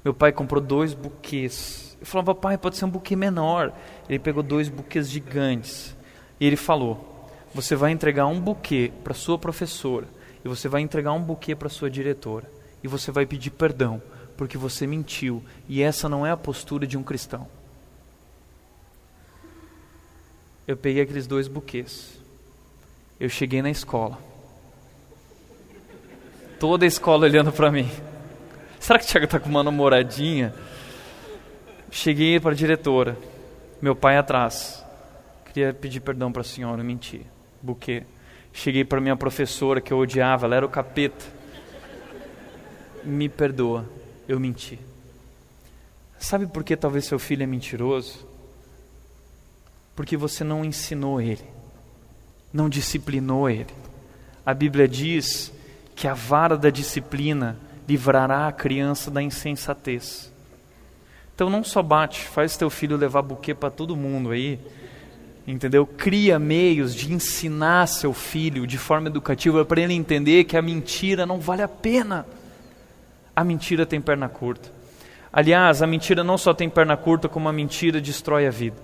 [0.03, 1.97] Meu pai comprou dois buquês.
[1.99, 3.73] Eu falava, pai, pode ser um buquê menor.
[4.07, 5.95] Ele pegou dois buquês gigantes.
[6.39, 7.16] E ele falou:
[7.57, 10.07] você vai entregar um buquê para sua professora
[10.45, 12.47] e você vai entregar um buquê para sua diretora
[12.83, 13.99] e você vai pedir perdão
[14.37, 17.47] porque você mentiu e essa não é a postura de um cristão.
[20.67, 22.19] Eu peguei aqueles dois buquês.
[23.19, 24.19] Eu cheguei na escola.
[26.59, 27.89] Toda a escola olhando para mim.
[28.79, 30.53] Será que o Thiago está com uma namoradinha?
[31.89, 33.17] Cheguei para a diretora.
[33.81, 34.85] Meu pai atrás.
[35.45, 37.25] Queria pedir perdão para a senhora, menti.
[37.61, 38.03] Buquê.
[38.53, 41.25] Cheguei para minha professora que eu odiava, ela era o capeta.
[43.03, 43.85] Me perdoa,
[44.27, 44.79] eu menti.
[46.19, 48.27] Sabe por que talvez seu filho é mentiroso?
[49.95, 51.45] Porque você não ensinou ele,
[52.51, 53.73] não disciplinou ele.
[54.45, 55.51] A Bíblia diz
[55.95, 60.31] que a vara da disciplina livrará a criança da insensatez.
[61.33, 64.59] Então não só bate, faz teu filho levar buquê para todo mundo aí,
[65.47, 65.85] entendeu?
[65.85, 71.25] Cria meios de ensinar seu filho de forma educativa para ele entender que a mentira
[71.25, 72.25] não vale a pena.
[73.35, 74.69] A mentira tem perna curta.
[75.31, 78.75] Aliás, a mentira não só tem perna curta, como a mentira destrói a vida.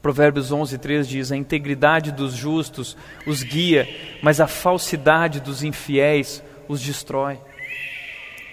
[0.00, 2.96] Provérbios 11, 3 diz: A integridade dos justos
[3.26, 3.88] os guia,
[4.22, 7.38] mas a falsidade dos infiéis os destrói.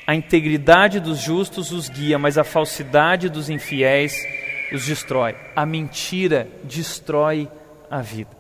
[0.08, 4.45] A integridade dos justos os guia, mas a falsidade dos infiéis os
[4.84, 5.36] destrói.
[5.56, 7.50] A mentira destrói
[7.90, 8.32] a vida.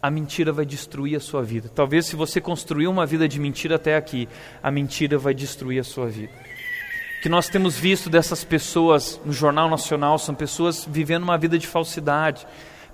[0.00, 1.68] A mentira vai destruir a sua vida.
[1.68, 4.28] Talvez se você construiu uma vida de mentira até aqui,
[4.62, 6.32] a mentira vai destruir a sua vida.
[7.18, 11.58] O que nós temos visto dessas pessoas no Jornal Nacional são pessoas vivendo uma vida
[11.58, 12.46] de falsidade,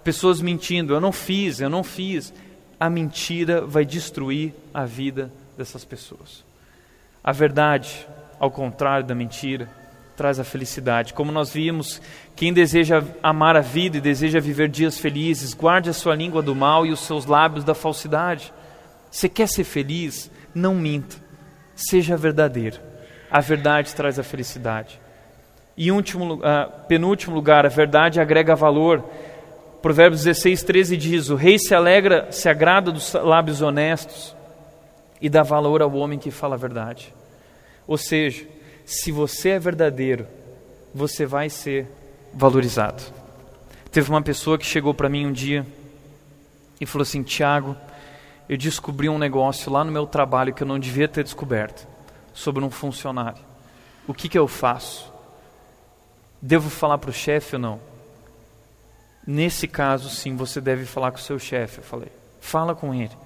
[0.03, 0.95] pessoas mentindo.
[0.95, 2.33] Eu não fiz, eu não fiz.
[2.81, 6.43] A mentira vai destruir a vida dessas pessoas.
[7.23, 8.07] A verdade,
[8.41, 9.69] ao contrário da mentira,
[10.17, 11.13] traz a felicidade.
[11.13, 12.01] Como nós vimos,
[12.37, 16.55] quem deseja amar a vida e deseja viver dias felizes, guarde a sua língua do
[16.55, 18.53] mal e os seus lábios da falsidade.
[19.11, 20.31] Você quer ser feliz?
[20.55, 21.17] Não minta.
[21.75, 22.79] Seja verdadeiro.
[23.31, 25.01] A verdade traz a felicidade.
[25.77, 26.41] E último, uh,
[26.87, 29.05] penúltimo lugar, a verdade agrega valor.
[29.83, 34.35] Provérbios 16, 13 diz: O rei se alegra, se agrada dos lábios honestos
[35.21, 37.13] e dá valor ao homem que fala a verdade.
[37.87, 38.47] Ou seja,
[38.85, 40.27] se você é verdadeiro,
[40.95, 41.89] você vai ser
[42.33, 43.03] valorizado.
[43.91, 45.67] Teve uma pessoa que chegou para mim um dia
[46.81, 47.77] e falou assim: Tiago,
[48.49, 51.87] eu descobri um negócio lá no meu trabalho que eu não devia ter descoberto
[52.33, 53.43] sobre um funcionário.
[54.07, 55.13] O que, que eu faço?
[56.43, 57.81] Devo falar para o chefe ou não?
[59.27, 61.79] Nesse caso, sim, você deve falar com o seu chefe.
[61.79, 63.17] Eu falei: fala com ele.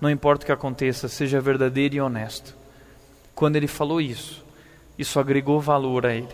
[0.00, 2.54] Não importa o que aconteça, seja verdadeiro e honesto.
[3.34, 4.45] Quando ele falou isso,
[4.98, 6.28] isso agregou valor a ele.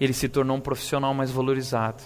[0.00, 2.02] Ele se tornou um profissional mais valorizado.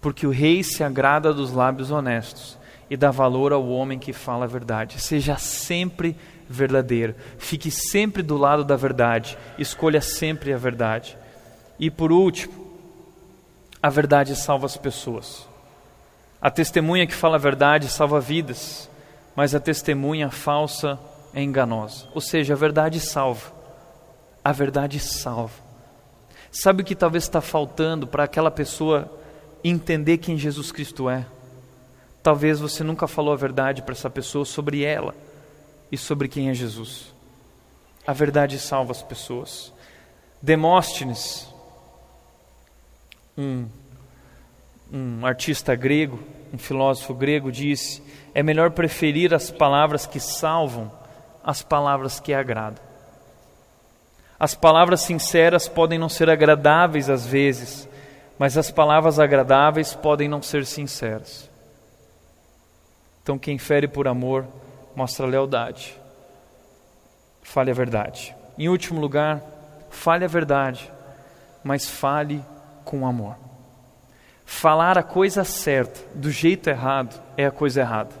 [0.00, 2.58] Porque o rei se agrada dos lábios honestos
[2.88, 5.00] e dá valor ao homem que fala a verdade.
[5.00, 6.16] Seja sempre
[6.48, 7.14] verdadeiro.
[7.38, 9.36] Fique sempre do lado da verdade.
[9.58, 11.16] Escolha sempre a verdade.
[11.78, 12.52] E por último,
[13.82, 15.48] a verdade salva as pessoas.
[16.40, 18.90] A testemunha que fala a verdade salva vidas,
[19.36, 20.98] mas a testemunha falsa
[21.34, 22.06] é enganosa.
[22.14, 23.59] Ou seja, a verdade salva.
[24.44, 25.70] A verdade salva.
[26.50, 29.10] Sabe o que talvez está faltando para aquela pessoa
[29.62, 31.26] entender quem Jesus Cristo é?
[32.22, 35.14] Talvez você nunca falou a verdade para essa pessoa sobre ela
[35.92, 37.14] e sobre quem é Jesus.
[38.06, 39.72] A verdade salva as pessoas.
[40.42, 41.48] Demóstenes,
[43.36, 43.66] um,
[44.92, 46.18] um artista grego,
[46.52, 48.02] um filósofo grego, disse:
[48.34, 50.90] é melhor preferir as palavras que salvam
[51.44, 52.89] às palavras que agradam.
[54.40, 57.86] As palavras sinceras podem não ser agradáveis às vezes,
[58.38, 61.50] mas as palavras agradáveis podem não ser sinceras.
[63.22, 64.46] Então, quem fere por amor,
[64.96, 65.94] mostra lealdade.
[67.42, 68.34] Fale a verdade.
[68.56, 69.42] Em último lugar,
[69.90, 70.90] fale a verdade,
[71.62, 72.42] mas fale
[72.82, 73.36] com amor.
[74.46, 78.14] Falar a coisa certa do jeito errado é a coisa errada.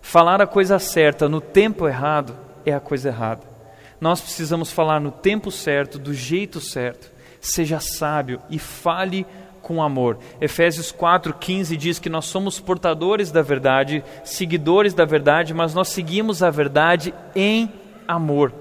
[0.00, 2.34] Falar a coisa certa no tempo errado
[2.64, 3.55] é a coisa errada
[4.00, 7.10] nós precisamos falar no tempo certo, do jeito certo.
[7.40, 9.26] Seja sábio e fale
[9.62, 10.18] com amor.
[10.40, 16.42] Efésios 4:15 diz que nós somos portadores da verdade, seguidores da verdade, mas nós seguimos
[16.42, 17.72] a verdade em
[18.06, 18.52] amor.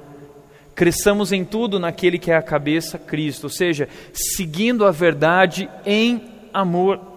[0.74, 6.22] Cresçamos em tudo naquele que é a cabeça, Cristo, ou seja, seguindo a verdade em
[6.54, 7.15] amor.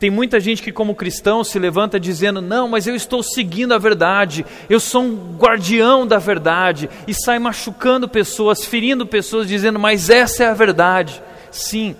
[0.00, 3.78] Tem muita gente que, como cristão, se levanta dizendo: Não, mas eu estou seguindo a
[3.78, 10.08] verdade, eu sou um guardião da verdade, e sai machucando pessoas, ferindo pessoas, dizendo: Mas
[10.08, 11.22] essa é a verdade.
[11.52, 11.94] Sim,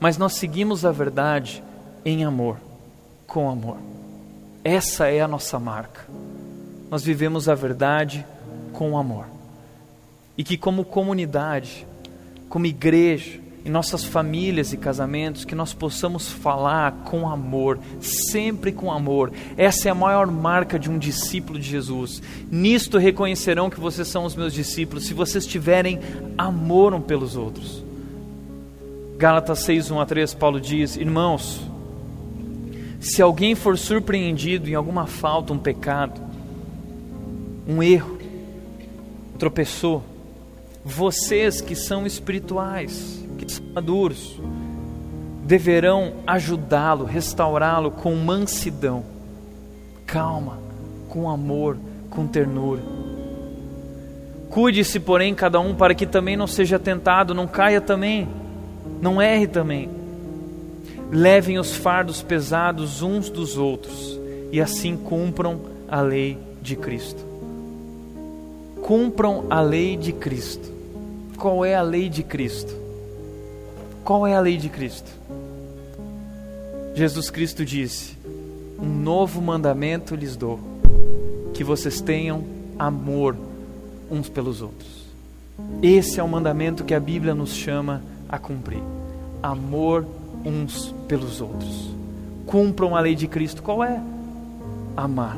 [0.00, 1.62] mas nós seguimos a verdade
[2.02, 2.56] em amor,
[3.26, 3.76] com amor.
[4.64, 6.06] Essa é a nossa marca.
[6.90, 8.24] Nós vivemos a verdade
[8.72, 9.26] com amor.
[10.38, 11.86] E que, como comunidade,
[12.48, 18.92] como igreja, em nossas famílias e casamentos, que nós possamos falar com amor, sempre com
[18.92, 19.32] amor.
[19.56, 22.22] Essa é a maior marca de um discípulo de Jesus.
[22.48, 25.98] Nisto reconhecerão que vocês são os meus discípulos, se vocês tiverem
[26.38, 27.82] amor um pelos outros.
[29.18, 31.60] Gálatas 6, 1 a 3, Paulo diz: Irmãos,
[33.00, 36.20] se alguém for surpreendido em alguma falta, um pecado,
[37.66, 38.16] um erro,
[39.40, 40.04] tropeçou,
[40.84, 44.40] vocês que são espirituais, são maduros,
[45.44, 49.04] deverão ajudá-lo, restaurá-lo com mansidão,
[50.04, 50.58] calma,
[51.08, 51.76] com amor,
[52.10, 52.82] com ternura.
[54.50, 58.26] Cuide-se, porém, cada um para que também não seja tentado, não caia também,
[59.00, 59.88] não erre também.
[61.10, 64.18] Levem os fardos pesados uns dos outros
[64.50, 67.24] e assim cumpram a lei de Cristo.
[68.82, 70.72] Cumpram a lei de Cristo.
[71.36, 72.85] Qual é a lei de Cristo?
[74.06, 75.10] Qual é a lei de Cristo?
[76.94, 78.16] Jesus Cristo disse:
[78.78, 80.60] Um novo mandamento lhes dou,
[81.52, 82.44] que vocês tenham
[82.78, 83.36] amor
[84.08, 85.06] uns pelos outros.
[85.82, 88.80] Esse é o mandamento que a Bíblia nos chama a cumprir.
[89.42, 90.06] Amor
[90.44, 91.90] uns pelos outros.
[92.46, 93.60] Cumpram a lei de Cristo.
[93.60, 94.00] Qual é?
[94.96, 95.36] Amar.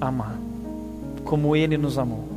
[0.00, 0.38] Amar.
[1.24, 2.35] Como Ele nos amou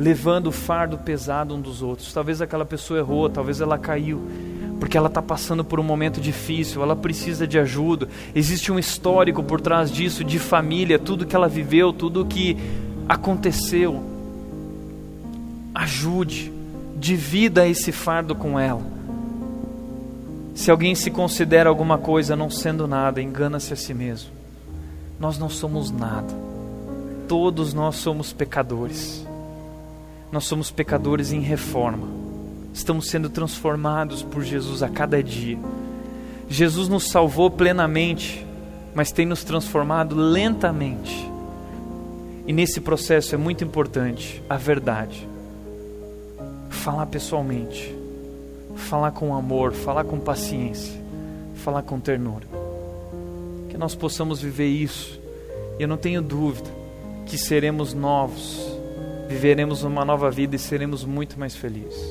[0.00, 2.10] levando o fardo pesado um dos outros.
[2.10, 4.18] Talvez aquela pessoa errou, talvez ela caiu,
[4.78, 8.08] porque ela está passando por um momento difícil, ela precisa de ajuda.
[8.34, 12.56] Existe um histórico por trás disso, de família, tudo que ela viveu, tudo que
[13.06, 14.02] aconteceu.
[15.74, 16.50] Ajude,
[16.96, 18.82] divida esse fardo com ela.
[20.54, 24.30] Se alguém se considera alguma coisa não sendo nada, engana-se a si mesmo.
[25.18, 26.34] Nós não somos nada.
[27.28, 29.28] Todos nós somos pecadores
[30.32, 32.06] nós somos pecadores em reforma.
[32.72, 35.58] Estamos sendo transformados por Jesus a cada dia.
[36.48, 38.46] Jesus nos salvou plenamente,
[38.94, 41.28] mas tem nos transformado lentamente.
[42.46, 45.28] E nesse processo é muito importante a verdade.
[46.68, 47.94] Falar pessoalmente,
[48.76, 51.00] falar com amor, falar com paciência,
[51.56, 52.46] falar com ternura.
[53.68, 55.20] Que nós possamos viver isso.
[55.78, 56.70] E eu não tenho dúvida
[57.26, 58.69] que seremos novos
[59.30, 62.04] viveremos uma nova vida e seremos muito mais felizes.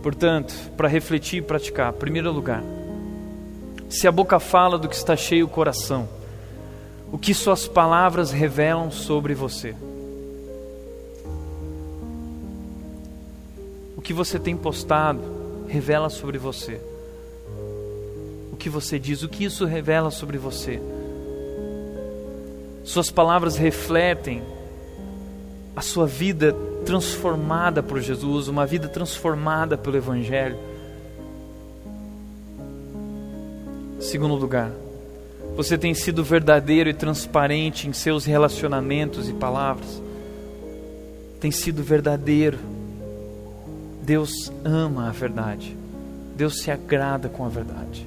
[0.00, 2.62] Portanto, para refletir e praticar, em primeiro lugar,
[3.90, 6.08] se a boca fala do que está cheio o coração,
[7.10, 9.74] o que suas palavras revelam sobre você?
[13.96, 15.20] O que você tem postado
[15.66, 16.80] revela sobre você.
[18.52, 20.80] O que você diz, o que isso revela sobre você?
[22.84, 24.42] Suas palavras refletem
[25.76, 26.54] a sua vida
[26.84, 30.56] transformada por Jesus, uma vida transformada pelo Evangelho.
[33.98, 34.70] Segundo lugar,
[35.56, 40.02] você tem sido verdadeiro e transparente em seus relacionamentos e palavras.
[41.40, 42.58] Tem sido verdadeiro.
[44.02, 45.76] Deus ama a verdade.
[46.36, 48.06] Deus se agrada com a verdade.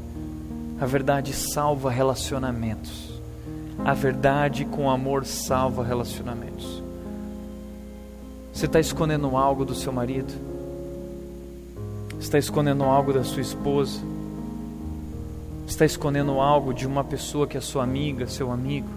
[0.80, 3.12] A verdade salva relacionamentos.
[3.84, 6.87] A verdade com amor salva relacionamentos.
[8.58, 10.34] Você está escondendo algo do seu marido?
[12.20, 14.00] Está escondendo algo da sua esposa?
[15.68, 18.88] Está escondendo algo de uma pessoa que é sua amiga, seu amigo?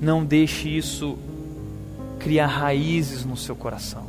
[0.00, 1.18] Não deixe isso
[2.20, 4.04] criar raízes no seu coração.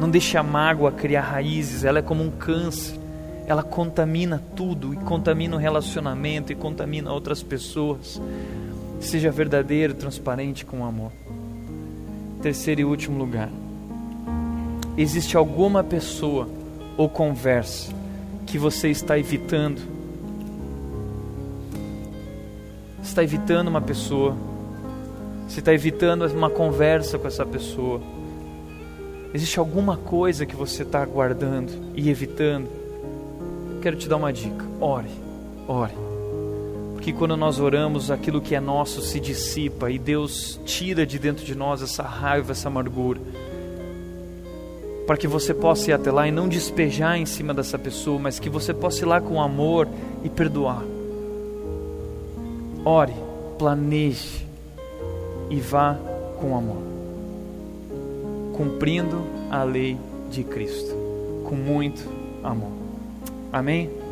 [0.00, 2.98] Não deixe a mágoa criar raízes, ela é como um câncer.
[3.46, 8.18] Ela contamina tudo e contamina o relacionamento e contamina outras pessoas.
[8.98, 11.12] Seja verdadeiro, transparente com amor.
[12.44, 13.48] Terceiro e último lugar.
[14.98, 16.46] Existe alguma pessoa
[16.94, 17.90] ou conversa
[18.44, 19.80] que você está evitando?
[23.02, 24.36] Está evitando uma pessoa?
[25.48, 28.02] Você está evitando uma conversa com essa pessoa?
[29.32, 32.68] Existe alguma coisa que você está guardando e evitando?
[33.80, 34.66] Quero te dar uma dica.
[34.82, 35.08] Ore,
[35.66, 36.03] ore
[37.04, 41.44] que quando nós oramos, aquilo que é nosso se dissipa e Deus tira de dentro
[41.44, 43.20] de nós essa raiva, essa amargura.
[45.06, 48.38] Para que você possa ir até lá e não despejar em cima dessa pessoa, mas
[48.38, 49.86] que você possa ir lá com amor
[50.24, 50.82] e perdoar.
[52.86, 53.12] Ore,
[53.58, 54.46] planeje
[55.50, 55.98] e vá
[56.40, 56.82] com amor,
[58.56, 59.98] cumprindo a lei
[60.30, 60.96] de Cristo,
[61.44, 62.08] com muito
[62.42, 62.72] amor.
[63.52, 64.03] Amém?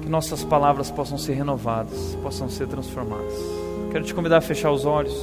[0.00, 3.34] Que nossas palavras possam ser renovadas, possam ser transformadas.
[3.90, 5.14] Quero te convidar a fechar os olhos.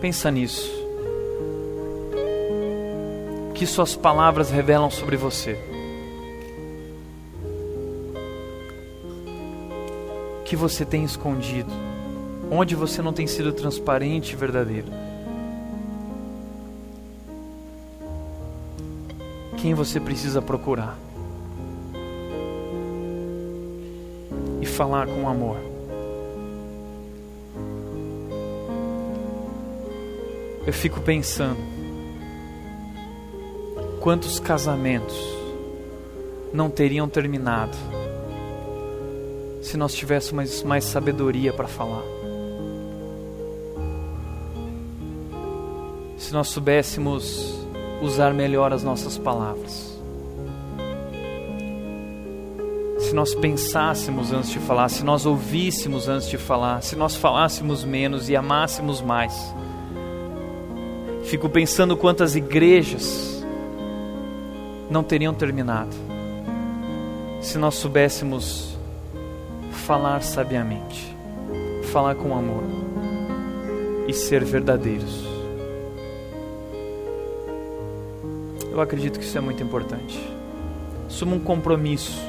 [0.00, 0.68] Pensa nisso.
[3.50, 5.69] O que suas palavras revelam sobre você?
[10.50, 11.70] Que você tem escondido?
[12.50, 14.88] Onde você não tem sido transparente e verdadeiro?
[19.58, 20.98] Quem você precisa procurar?
[24.60, 25.58] E falar com amor.
[30.66, 31.60] Eu fico pensando
[34.00, 35.16] quantos casamentos
[36.52, 37.99] não teriam terminado
[39.70, 42.02] se nós tivéssemos mais sabedoria para falar.
[46.18, 47.54] Se nós soubéssemos
[48.02, 49.96] usar melhor as nossas palavras.
[52.98, 57.84] Se nós pensássemos antes de falar, se nós ouvíssemos antes de falar, se nós falássemos
[57.84, 59.54] menos e amássemos mais.
[61.26, 63.44] Fico pensando quantas igrejas
[64.90, 65.94] não teriam terminado
[67.40, 68.69] se nós soubéssemos
[69.90, 71.16] falar sabiamente,
[71.90, 72.62] falar com amor
[74.06, 75.26] e ser verdadeiros.
[78.70, 80.16] Eu acredito que isso é muito importante.
[81.08, 82.22] Assuma um compromisso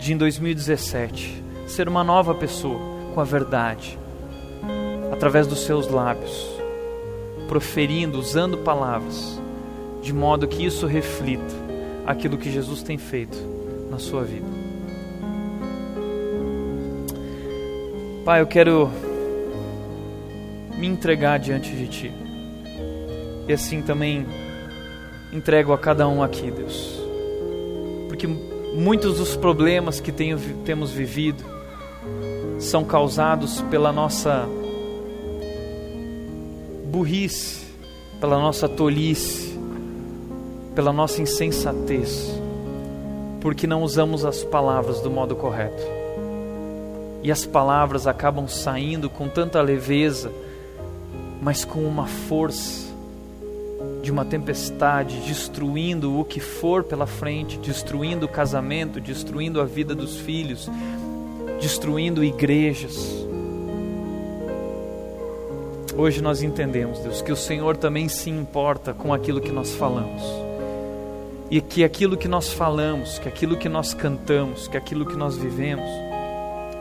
[0.00, 2.80] de em 2017 ser uma nova pessoa
[3.14, 3.96] com a verdade
[5.12, 6.48] através dos seus lábios
[7.46, 9.40] proferindo, usando palavras,
[10.02, 11.54] de modo que isso reflita
[12.04, 13.38] aquilo que Jesus tem feito
[13.88, 14.57] na sua vida.
[18.28, 18.90] Pai, eu quero
[20.76, 22.12] me entregar diante de Ti.
[23.48, 24.26] E assim também
[25.32, 27.00] entrego a cada um aqui, Deus.
[28.06, 31.42] Porque muitos dos problemas que tenho, temos vivido
[32.58, 34.46] são causados pela nossa
[36.84, 37.64] burrice,
[38.20, 39.58] pela nossa tolice,
[40.74, 42.30] pela nossa insensatez,
[43.40, 45.97] porque não usamos as palavras do modo correto.
[47.22, 50.30] E as palavras acabam saindo com tanta leveza,
[51.42, 52.88] mas com uma força
[54.02, 59.94] de uma tempestade, destruindo o que for pela frente, destruindo o casamento, destruindo a vida
[59.94, 60.70] dos filhos,
[61.60, 63.28] destruindo igrejas
[65.98, 70.22] Hoje nós entendemos, Deus, que o Senhor também se importa com aquilo que nós falamos.
[71.50, 75.36] E que aquilo que nós falamos, que aquilo que nós cantamos, que aquilo que nós
[75.36, 75.90] vivemos,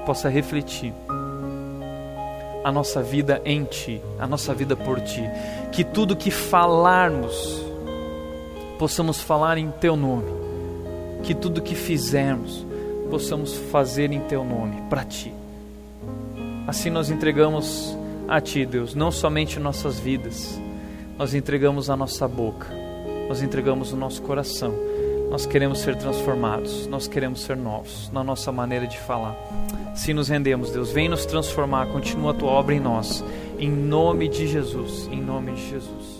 [0.07, 0.93] possa refletir
[2.63, 5.21] a nossa vida em Ti, a nossa vida por Ti.
[5.69, 7.61] Que tudo que falarmos,
[8.79, 10.31] possamos falar em Teu nome.
[11.23, 12.65] Que tudo que fizermos,
[13.09, 15.33] possamos fazer em Teu nome, para Ti.
[16.65, 17.97] Assim nós entregamos
[18.29, 20.57] a Ti, Deus, não somente nossas vidas,
[21.17, 22.67] nós entregamos a nossa boca,
[23.27, 24.86] nós entregamos o nosso coração.
[25.29, 29.35] Nós queremos ser transformados, nós queremos ser novos na nossa maneira de falar.
[29.93, 33.23] Se nos rendemos, Deus, vem nos transformar, continua a tua obra em nós.
[33.59, 36.16] Em nome de Jesus, em nome de Jesus.